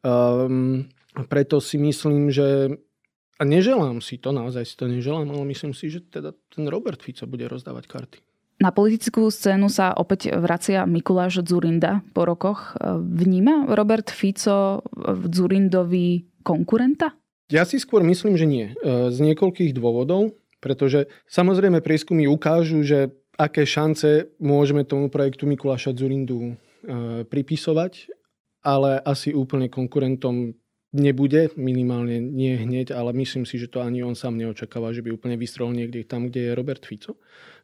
Um, 0.01 0.91
preto 1.31 1.63
si 1.63 1.79
myslím, 1.79 2.33
že 2.33 2.81
a 3.41 3.43
neželám 3.43 4.05
si 4.05 4.21
to, 4.21 4.29
naozaj 4.29 4.69
si 4.69 4.77
to 4.77 4.85
neželám, 4.85 5.25
ale 5.33 5.41
myslím 5.49 5.73
si, 5.73 5.89
že 5.89 6.05
teda 6.05 6.37
ten 6.53 6.69
Robert 6.69 7.01
Fico 7.01 7.25
bude 7.25 7.49
rozdávať 7.49 7.89
karty. 7.89 8.17
Na 8.61 8.69
politickú 8.69 9.25
scénu 9.33 9.73
sa 9.73 9.97
opäť 9.97 10.37
vracia 10.37 10.85
Mikuláš 10.85 11.41
Zurinda 11.41 12.05
po 12.13 12.29
rokoch. 12.29 12.77
Vníma 12.93 13.73
Robert 13.73 14.13
Fico 14.13 14.85
v 14.93 15.23
Zurindovi 15.33 16.21
konkurenta? 16.45 17.17
Ja 17.49 17.65
si 17.65 17.81
skôr 17.81 18.05
myslím, 18.05 18.37
že 18.37 18.45
nie. 18.45 18.77
Z 18.85 19.17
niekoľkých 19.17 19.73
dôvodov, 19.73 20.37
pretože 20.61 21.09
samozrejme 21.25 21.81
prieskumy 21.81 22.29
ukážu, 22.29 22.85
že 22.85 23.09
aké 23.33 23.65
šance 23.65 24.29
môžeme 24.37 24.85
tomu 24.85 25.09
projektu 25.09 25.49
Mikuláša 25.49 25.97
Zurindu 25.97 26.53
e, 26.53 27.25
pripisovať, 27.25 28.13
ale 28.61 29.01
asi 29.01 29.33
úplne 29.33 29.73
konkurentom 29.73 30.53
nebude, 30.91 31.55
minimálne 31.55 32.19
nie 32.19 32.59
hneď, 32.59 32.91
ale 32.91 33.15
myslím 33.15 33.47
si, 33.47 33.59
že 33.59 33.71
to 33.71 33.79
ani 33.79 34.03
on 34.03 34.15
sám 34.15 34.35
neočakáva, 34.35 34.91
že 34.91 35.03
by 35.03 35.15
úplne 35.15 35.39
vystrel 35.39 35.71
niekde 35.71 36.03
tam, 36.03 36.27
kde 36.27 36.51
je 36.51 36.57
Robert 36.57 36.83
Fico. 36.83 37.15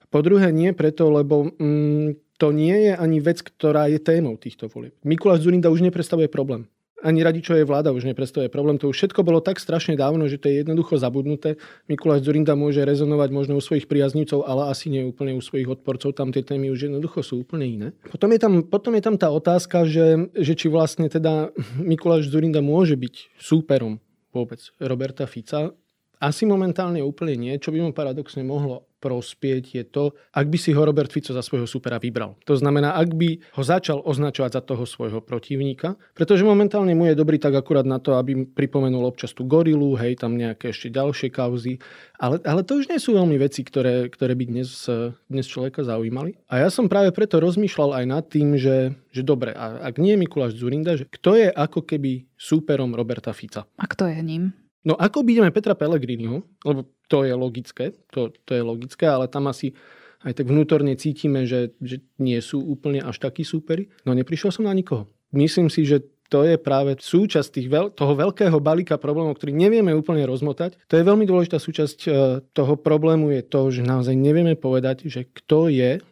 Po 0.08 0.24
druhé 0.24 0.56
nie 0.56 0.72
preto, 0.72 1.12
lebo 1.12 1.52
mm, 1.60 2.40
to 2.40 2.56
nie 2.56 2.88
je 2.88 2.94
ani 2.96 3.20
vec, 3.20 3.44
ktorá 3.44 3.92
je 3.92 4.00
témou 4.00 4.40
týchto 4.40 4.72
volieb. 4.72 4.96
Mikuláš 5.04 5.44
Zurinda 5.44 5.68
už 5.68 5.84
nepredstavuje 5.84 6.32
problém. 6.32 6.72
Ani 7.06 7.22
radičovej 7.22 7.70
vláda 7.70 7.94
už 7.94 8.10
nepredstavuje 8.10 8.50
problém. 8.50 8.82
To 8.82 8.90
už 8.90 8.98
všetko 8.98 9.22
bolo 9.22 9.38
tak 9.38 9.62
strašne 9.62 9.94
dávno, 9.94 10.26
že 10.26 10.42
to 10.42 10.50
je 10.50 10.66
jednoducho 10.66 10.98
zabudnuté. 10.98 11.62
Mikuláš 11.86 12.26
Zurinda 12.26 12.58
môže 12.58 12.82
rezonovať 12.82 13.30
možno 13.30 13.54
u 13.58 13.62
svojich 13.62 13.86
priaznivcov, 13.86 14.42
ale 14.50 14.74
asi 14.74 14.90
nie 14.90 15.06
úplne 15.06 15.38
u 15.38 15.42
svojich 15.42 15.70
odporcov. 15.70 16.18
Tam 16.18 16.34
tie 16.34 16.42
témy 16.42 16.74
už 16.74 16.90
jednoducho 16.90 17.22
sú 17.22 17.46
úplne 17.46 17.70
iné. 17.70 17.88
Potom 18.10 18.34
je 18.34 18.40
tam, 18.42 18.54
potom 18.66 18.98
je 18.98 19.04
tam 19.06 19.16
tá 19.16 19.30
otázka, 19.30 19.86
že, 19.86 20.34
že 20.34 20.58
či 20.58 20.74
vlastne 20.74 21.06
teda 21.06 21.54
Mikuláš 21.78 22.34
Zurinda 22.34 22.66
môže 22.66 22.98
byť 22.98 23.38
súperom 23.38 24.02
vôbec 24.34 24.58
Roberta 24.82 25.30
Fica. 25.30 25.78
Asi 26.18 26.50
momentálne 26.50 27.06
úplne 27.06 27.38
nie, 27.38 27.54
čo 27.62 27.70
by 27.70 27.78
mu 27.78 27.92
paradoxne 27.94 28.42
mohlo 28.42 28.87
prospieť 29.08 29.63
je 29.80 29.84
to, 29.88 30.12
ak 30.36 30.52
by 30.52 30.60
si 30.60 30.76
ho 30.76 30.84
Robert 30.84 31.08
Fico 31.08 31.32
za 31.32 31.39
svojho 31.39 31.63
supera 31.63 31.96
vybral. 31.96 32.36
To 32.43 32.60
znamená, 32.60 33.00
ak 33.00 33.15
by 33.15 33.39
ho 33.56 33.63
začal 33.63 34.04
označovať 34.04 34.60
za 34.60 34.62
toho 34.67 34.84
svojho 34.84 35.24
protivníka, 35.24 35.96
pretože 36.12 36.43
momentálne 36.43 36.91
mu 36.91 37.08
je 37.08 37.15
dobrý 37.15 37.39
tak 37.39 37.56
akurát 37.56 37.88
na 37.88 38.04
to, 38.04 38.20
aby 38.20 38.43
pripomenul 38.43 39.08
občas 39.08 39.32
tú 39.32 39.48
gorilu, 39.48 39.96
hej, 39.96 40.20
tam 40.20 40.36
nejaké 40.36 40.76
ešte 40.76 40.91
ďalšie 40.91 41.32
kauzy, 41.32 41.80
ale, 42.20 42.43
ale 42.43 42.67
to 42.67 42.84
už 42.84 42.91
nie 42.91 43.00
sú 43.00 43.15
veľmi 43.15 43.39
veci, 43.39 43.63
ktoré, 43.63 44.12
ktoré 44.12 44.36
by 44.36 44.46
dnes, 44.52 44.91
dnes 45.32 45.48
človeka 45.48 45.88
zaujímali. 45.88 46.36
A 46.52 46.67
ja 46.67 46.67
som 46.67 46.91
práve 46.91 47.15
preto 47.15 47.39
rozmýšľal 47.39 48.04
aj 48.04 48.06
nad 48.12 48.26
tým, 48.28 48.60
že, 48.60 48.91
že 49.15 49.24
dobre, 49.24 49.56
a 49.56 49.88
ak 49.88 49.96
nie 50.04 50.20
je 50.20 50.22
Mikuláš 50.28 50.60
Zurinda, 50.60 51.00
že 51.00 51.08
kto 51.08 51.39
je 51.39 51.48
ako 51.48 51.88
keby 51.88 52.28
súperom 52.36 52.91
Roberta 52.91 53.32
Fica? 53.32 53.63
A 53.80 53.86
kto 53.88 54.10
je 54.12 54.20
ním? 54.20 54.66
No 54.88 54.95
ako 54.95 55.28
vidíme 55.28 55.52
Petra 55.52 55.76
Pellegriniho, 55.76 56.47
lebo 56.63 56.88
to 57.12 57.28
je 57.28 57.36
logické, 57.36 57.91
to, 58.08 58.32
to 58.47 58.52
je 58.56 58.63
logické, 58.63 59.04
ale 59.04 59.28
tam 59.28 59.52
asi 59.52 59.76
aj 60.23 60.39
tak 60.39 60.47
vnútorne 60.47 60.95
cítime, 60.95 61.43
že, 61.43 61.76
že 61.84 62.00
nie 62.17 62.39
sú 62.39 62.63
úplne 62.63 63.04
až 63.04 63.19
takí 63.19 63.43
súperi. 63.43 63.91
No 64.08 64.15
neprišiel 64.15 64.50
som 64.50 64.65
na 64.65 64.73
nikoho. 64.73 65.12
Myslím 65.36 65.67
si, 65.67 65.84
že 65.84 66.08
to 66.28 66.43
je 66.43 66.60
práve 66.60 66.95
súčasť 67.00 67.50
tých 67.52 67.67
veľ, 67.67 67.86
toho 67.95 68.15
veľkého 68.15 68.60
balíka 68.60 69.00
problémov, 69.00 69.39
ktorý 69.39 69.56
nevieme 69.56 69.95
úplne 69.95 70.28
rozmotať. 70.28 70.76
To 70.91 71.00
je 71.00 71.08
veľmi 71.08 71.23
dôležitá 71.23 71.60
súčasť 71.60 72.00
e, 72.04 72.10
toho 72.52 72.73
problému 72.76 73.32
je 73.32 73.43
to, 73.47 73.71
že 73.71 73.84
naozaj 73.84 74.15
nevieme 74.15 74.60
povedať, 74.60 75.08
že 75.08 75.28
kto 75.28 75.71
je 75.71 76.04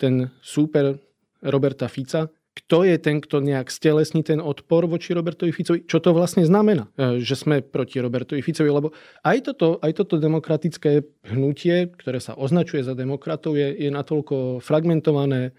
ten 0.00 0.32
súper 0.40 0.96
Roberta 1.44 1.86
Fica 1.90 2.32
kto 2.58 2.82
je 2.82 2.98
ten, 2.98 3.22
kto 3.22 3.38
nejak 3.38 3.70
stelesní 3.70 4.26
ten 4.26 4.42
odpor 4.42 4.90
voči 4.90 5.14
Robertovi 5.14 5.54
Ficovi, 5.54 5.86
čo 5.86 6.02
to 6.02 6.10
vlastne 6.10 6.42
znamená, 6.42 6.90
e, 6.98 7.22
že 7.22 7.38
sme 7.38 7.62
proti 7.62 8.02
Robertovi 8.02 8.42
Ficovi, 8.42 8.66
lebo 8.66 8.90
aj 9.22 9.38
toto, 9.46 9.78
aj 9.78 9.94
toto 9.94 10.18
demokratické 10.18 11.06
hnutie, 11.30 11.94
ktoré 11.94 12.18
sa 12.18 12.34
označuje 12.34 12.82
za 12.82 12.98
demokratov, 12.98 13.54
je, 13.54 13.70
je 13.78 13.90
natoľko 13.94 14.58
fragmentované 14.58 15.54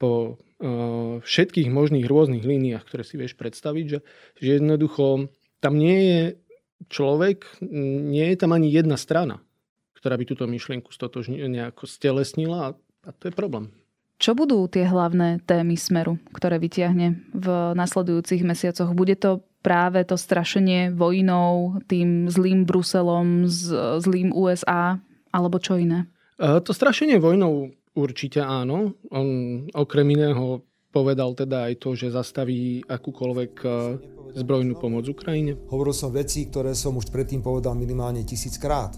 po 0.00 0.40
uh, 0.40 1.20
všetkých 1.20 1.68
možných 1.68 2.08
rôznych 2.08 2.40
líniách, 2.40 2.88
ktoré 2.88 3.04
si 3.04 3.20
vieš 3.20 3.36
predstaviť, 3.36 3.84
že, 3.84 3.98
že 4.40 4.48
jednoducho 4.56 5.28
tam 5.60 5.76
nie 5.76 6.00
je 6.08 6.22
človek, 6.88 7.60
nie 8.08 8.32
je 8.32 8.36
tam 8.40 8.56
ani 8.56 8.72
jedna 8.72 8.96
strana, 8.96 9.44
ktorá 10.00 10.16
by 10.16 10.24
túto 10.24 10.48
myšlienku 10.48 10.88
stotožne 10.88 11.36
nejako 11.36 11.84
stelesnila 11.84 12.58
a, 12.64 12.68
a 13.04 13.10
to 13.12 13.28
je 13.28 13.36
problém. 13.36 13.68
Čo 14.20 14.36
budú 14.36 14.68
tie 14.68 14.84
hlavné 14.84 15.40
témy 15.48 15.80
Smeru, 15.80 16.20
ktoré 16.36 16.60
vytiahne 16.60 17.24
v 17.32 17.46
nasledujúcich 17.72 18.44
mesiacoch? 18.44 18.92
Bude 18.92 19.16
to 19.16 19.40
práve 19.64 20.04
to 20.04 20.20
strašenie 20.20 20.92
vojnou, 20.92 21.80
tým 21.88 22.28
zlým 22.28 22.68
Bruselom, 22.68 23.48
zlým 23.96 24.36
USA, 24.36 25.00
alebo 25.32 25.56
čo 25.56 25.80
iné? 25.80 26.04
E, 26.36 26.60
to 26.60 26.76
strašenie 26.76 27.16
vojnou 27.16 27.72
určite 27.96 28.44
áno. 28.44 28.92
On 29.08 29.28
okrem 29.72 30.04
iného 30.12 30.68
povedal 30.92 31.32
teda 31.32 31.72
aj 31.72 31.80
to, 31.80 31.96
že 31.96 32.12
zastaví 32.12 32.84
akúkoľvek 32.84 33.52
e, 33.64 33.68
zbrojnú 34.36 34.76
pomoc 34.76 35.08
Ukrajine. 35.08 35.56
Hovoril 35.72 35.96
som 35.96 36.12
veci, 36.12 36.44
ktoré 36.44 36.76
som 36.76 36.92
už 36.92 37.08
predtým 37.08 37.40
povedal 37.40 37.72
minimálne 37.72 38.20
tisíckrát. 38.28 38.92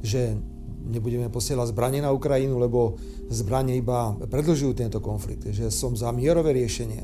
Že 0.00 0.40
nebudeme 0.84 1.32
posielať 1.32 1.72
zbranie 1.72 2.04
na 2.04 2.12
Ukrajinu, 2.12 2.60
lebo 2.60 3.00
zbranie 3.32 3.80
iba 3.80 4.12
predlžujú 4.14 4.72
tento 4.76 5.00
konflikt. 5.00 5.48
Že 5.48 5.72
som 5.72 5.92
za 5.96 6.12
mierové 6.12 6.52
riešenie. 6.54 7.02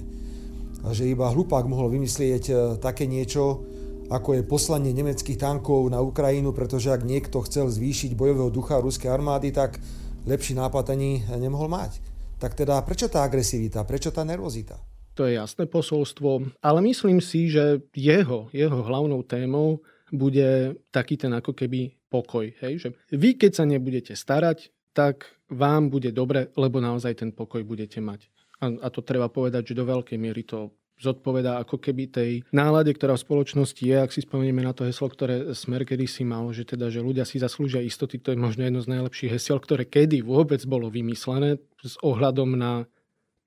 A 0.85 0.97
že 0.97 1.09
iba 1.09 1.29
hlupák 1.29 1.65
mohol 1.69 1.93
vymyslieť 1.93 2.45
e, 2.49 2.55
také 2.81 3.05
niečo, 3.05 3.65
ako 4.11 4.41
je 4.41 4.49
poslanie 4.49 4.91
nemeckých 4.97 5.39
tankov 5.39 5.87
na 5.93 6.01
Ukrajinu, 6.01 6.51
pretože 6.57 6.91
ak 6.91 7.05
niekto 7.05 7.45
chcel 7.45 7.69
zvýšiť 7.69 8.17
bojového 8.17 8.51
ducha 8.51 8.81
ruskej 8.81 9.13
armády, 9.13 9.53
tak 9.53 9.79
lepší 10.25 10.57
nápad 10.57 10.97
ani 10.97 11.23
nemohol 11.37 11.69
mať. 11.71 12.01
Tak 12.41 12.57
teda 12.57 12.81
prečo 12.83 13.07
tá 13.13 13.23
agresivita, 13.23 13.85
prečo 13.85 14.09
tá 14.11 14.25
nervozita? 14.25 14.81
To 15.15 15.29
je 15.29 15.37
jasné 15.37 15.69
posolstvo, 15.69 16.57
ale 16.65 16.79
myslím 16.81 17.21
si, 17.21 17.53
že 17.53 17.85
jeho, 17.93 18.49
jeho 18.57 18.81
hlavnou 18.81 19.21
témou 19.21 19.85
bude 20.11 20.79
taký 20.91 21.17
ten 21.17 21.33
ako 21.35 21.55
keby 21.55 21.95
pokoj. 22.11 22.51
Hej? 22.61 22.87
Že 22.87 22.89
vy, 23.15 23.31
keď 23.39 23.53
sa 23.55 23.65
nebudete 23.65 24.15
starať, 24.15 24.71
tak 24.91 25.31
vám 25.51 25.91
bude 25.91 26.11
dobre, 26.11 26.51
lebo 26.59 26.83
naozaj 26.83 27.23
ten 27.23 27.31
pokoj 27.31 27.63
budete 27.63 28.03
mať. 28.03 28.27
A, 28.61 28.71
a 28.85 28.89
to 28.93 29.01
treba 29.01 29.31
povedať, 29.31 29.73
že 29.73 29.79
do 29.79 29.89
veľkej 29.89 30.19
miery 30.19 30.45
to 30.45 30.75
zodpovedá 31.01 31.57
ako 31.65 31.81
keby 31.81 32.13
tej 32.13 32.31
nálade, 32.53 32.93
ktorá 32.93 33.17
v 33.17 33.25
spoločnosti 33.25 33.81
je, 33.81 33.97
ak 33.97 34.13
si 34.13 34.21
spomenieme 34.21 34.61
na 34.61 34.77
to 34.77 34.85
heslo, 34.85 35.09
ktoré 35.09 35.57
Smer 35.57 35.89
kedy 35.89 36.05
si 36.05 36.29
mal, 36.29 36.53
že 36.53 36.69
teda, 36.69 36.93
že 36.93 37.01
ľudia 37.01 37.25
si 37.25 37.41
zaslúžia 37.41 37.81
istoty, 37.81 38.21
to 38.21 38.37
je 38.37 38.39
možno 38.39 38.69
jedno 38.69 38.85
z 38.85 38.93
najlepších 38.93 39.33
hesiel, 39.33 39.57
ktoré 39.65 39.89
kedy 39.89 40.21
vôbec 40.21 40.61
bolo 40.69 40.93
vymyslené 40.93 41.57
s 41.81 41.97
ohľadom 42.05 42.53
na 42.53 42.85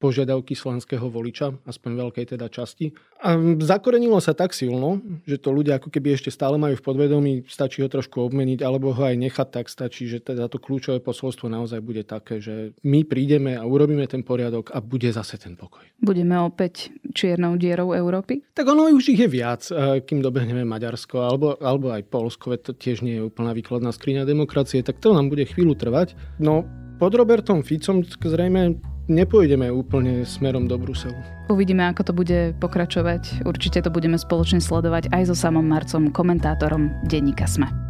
požiadavky 0.04 0.52
slovenského 0.52 1.08
voliča, 1.08 1.56
aspoň 1.64 1.92
veľkej 1.96 2.36
teda 2.36 2.52
časti. 2.52 2.92
A 3.24 3.40
zakorenilo 3.64 4.20
sa 4.20 4.36
tak 4.36 4.52
silno, 4.52 5.00
že 5.24 5.40
to 5.40 5.56
ľudia 5.56 5.80
ako 5.80 5.88
keby 5.88 6.20
ešte 6.20 6.28
stále 6.28 6.60
majú 6.60 6.76
v 6.76 6.84
podvedomí, 6.84 7.34
stačí 7.48 7.80
ho 7.80 7.88
trošku 7.88 8.20
obmeniť, 8.20 8.60
alebo 8.68 8.92
ho 8.92 9.00
aj 9.00 9.16
nechať 9.16 9.48
tak 9.48 9.72
stačí, 9.72 10.12
že 10.12 10.20
teda 10.20 10.52
to 10.52 10.60
kľúčové 10.60 11.00
posolstvo 11.00 11.48
naozaj 11.48 11.80
bude 11.80 12.04
také, 12.04 12.44
že 12.44 12.76
my 12.84 13.08
prídeme 13.08 13.56
a 13.56 13.64
urobíme 13.64 14.04
ten 14.12 14.28
poriadok 14.28 14.76
a 14.76 14.84
bude 14.84 15.08
zase 15.08 15.40
ten 15.40 15.56
pokoj. 15.56 15.88
Budeme 16.04 16.36
opäť 16.44 16.92
čiernou 17.16 17.56
dierou 17.56 17.96
Európy? 17.96 18.44
Tak 18.52 18.68
ono 18.68 18.92
už 18.92 19.16
ich 19.16 19.24
je 19.24 19.30
viac, 19.32 19.64
e, 19.72 20.04
kým 20.04 20.20
dobehneme 20.20 20.68
Maďarsko 20.68 21.24
alebo, 21.24 21.56
alebo 21.64 21.96
aj 21.96 22.04
Polsko, 22.12 22.60
to 22.60 22.76
tiež 22.76 23.08
nie 23.08 23.24
je 23.24 23.24
úplná 23.24 23.56
výkladná 23.56 23.96
skriňa 23.96 24.28
demokracie, 24.28 24.84
tak 24.84 25.00
to 25.00 25.16
nám 25.16 25.32
bude 25.32 25.48
chvíľu 25.48 25.80
trvať. 25.80 26.20
No 26.44 26.68
pod 27.00 27.16
Robertom 27.16 27.64
Ficom 27.64 28.04
zrejme 28.04 28.80
nepôjdeme 29.12 29.68
úplne 29.68 30.24
smerom 30.24 30.68
do 30.70 30.80
Bruselu. 30.80 31.18
Uvidíme, 31.52 31.84
ako 31.92 32.02
to 32.08 32.14
bude 32.16 32.40
pokračovať. 32.64 33.44
Určite 33.44 33.84
to 33.84 33.92
budeme 33.92 34.16
spoločne 34.16 34.64
sledovať 34.64 35.12
aj 35.12 35.34
so 35.34 35.36
samom 35.36 35.66
Marcom, 35.68 36.08
komentátorom 36.14 36.88
denníka 37.08 37.44
SME. 37.44 37.83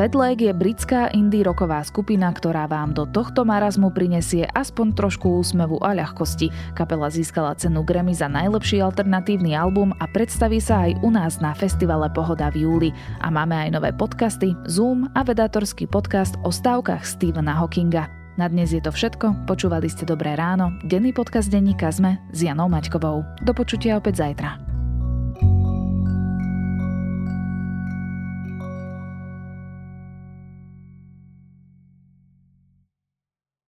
Vedleg 0.00 0.48
je 0.48 0.52
britská 0.56 1.12
indie 1.12 1.44
roková 1.44 1.84
skupina, 1.84 2.32
ktorá 2.32 2.64
vám 2.64 2.96
do 2.96 3.04
tohto 3.04 3.44
marazmu 3.44 3.92
prinesie 3.92 4.48
aspoň 4.56 4.96
trošku 4.96 5.28
úsmevu 5.28 5.76
a 5.84 5.92
ľahkosti. 5.92 6.48
Kapela 6.72 7.12
získala 7.12 7.52
cenu 7.60 7.84
Grammy 7.84 8.16
za 8.16 8.24
najlepší 8.24 8.80
alternatívny 8.80 9.52
album 9.52 9.92
a 10.00 10.08
predstaví 10.08 10.56
sa 10.56 10.88
aj 10.88 11.04
u 11.04 11.12
nás 11.12 11.44
na 11.44 11.52
festivale 11.52 12.08
Pohoda 12.16 12.48
v 12.48 12.64
júli. 12.64 12.90
A 13.20 13.28
máme 13.28 13.52
aj 13.52 13.76
nové 13.76 13.92
podcasty, 13.92 14.56
Zoom 14.64 15.04
a 15.12 15.20
vedátorský 15.20 15.84
podcast 15.84 16.40
o 16.40 16.50
stávkach 16.50 17.04
Stephena 17.04 17.60
Hawkinga. 17.60 18.08
Na 18.40 18.48
dnes 18.48 18.72
je 18.72 18.80
to 18.80 18.88
všetko, 18.88 19.44
počúvali 19.44 19.92
ste 19.92 20.08
Dobré 20.08 20.32
ráno, 20.32 20.72
denný 20.80 21.12
podcast 21.12 21.52
denníka 21.52 21.92
Zme 21.92 22.16
s 22.32 22.40
Janou 22.40 22.72
Maťkovou. 22.72 23.20
Do 23.44 23.52
počutia 23.52 24.00
opäť 24.00 24.24
zajtra. 24.24 24.69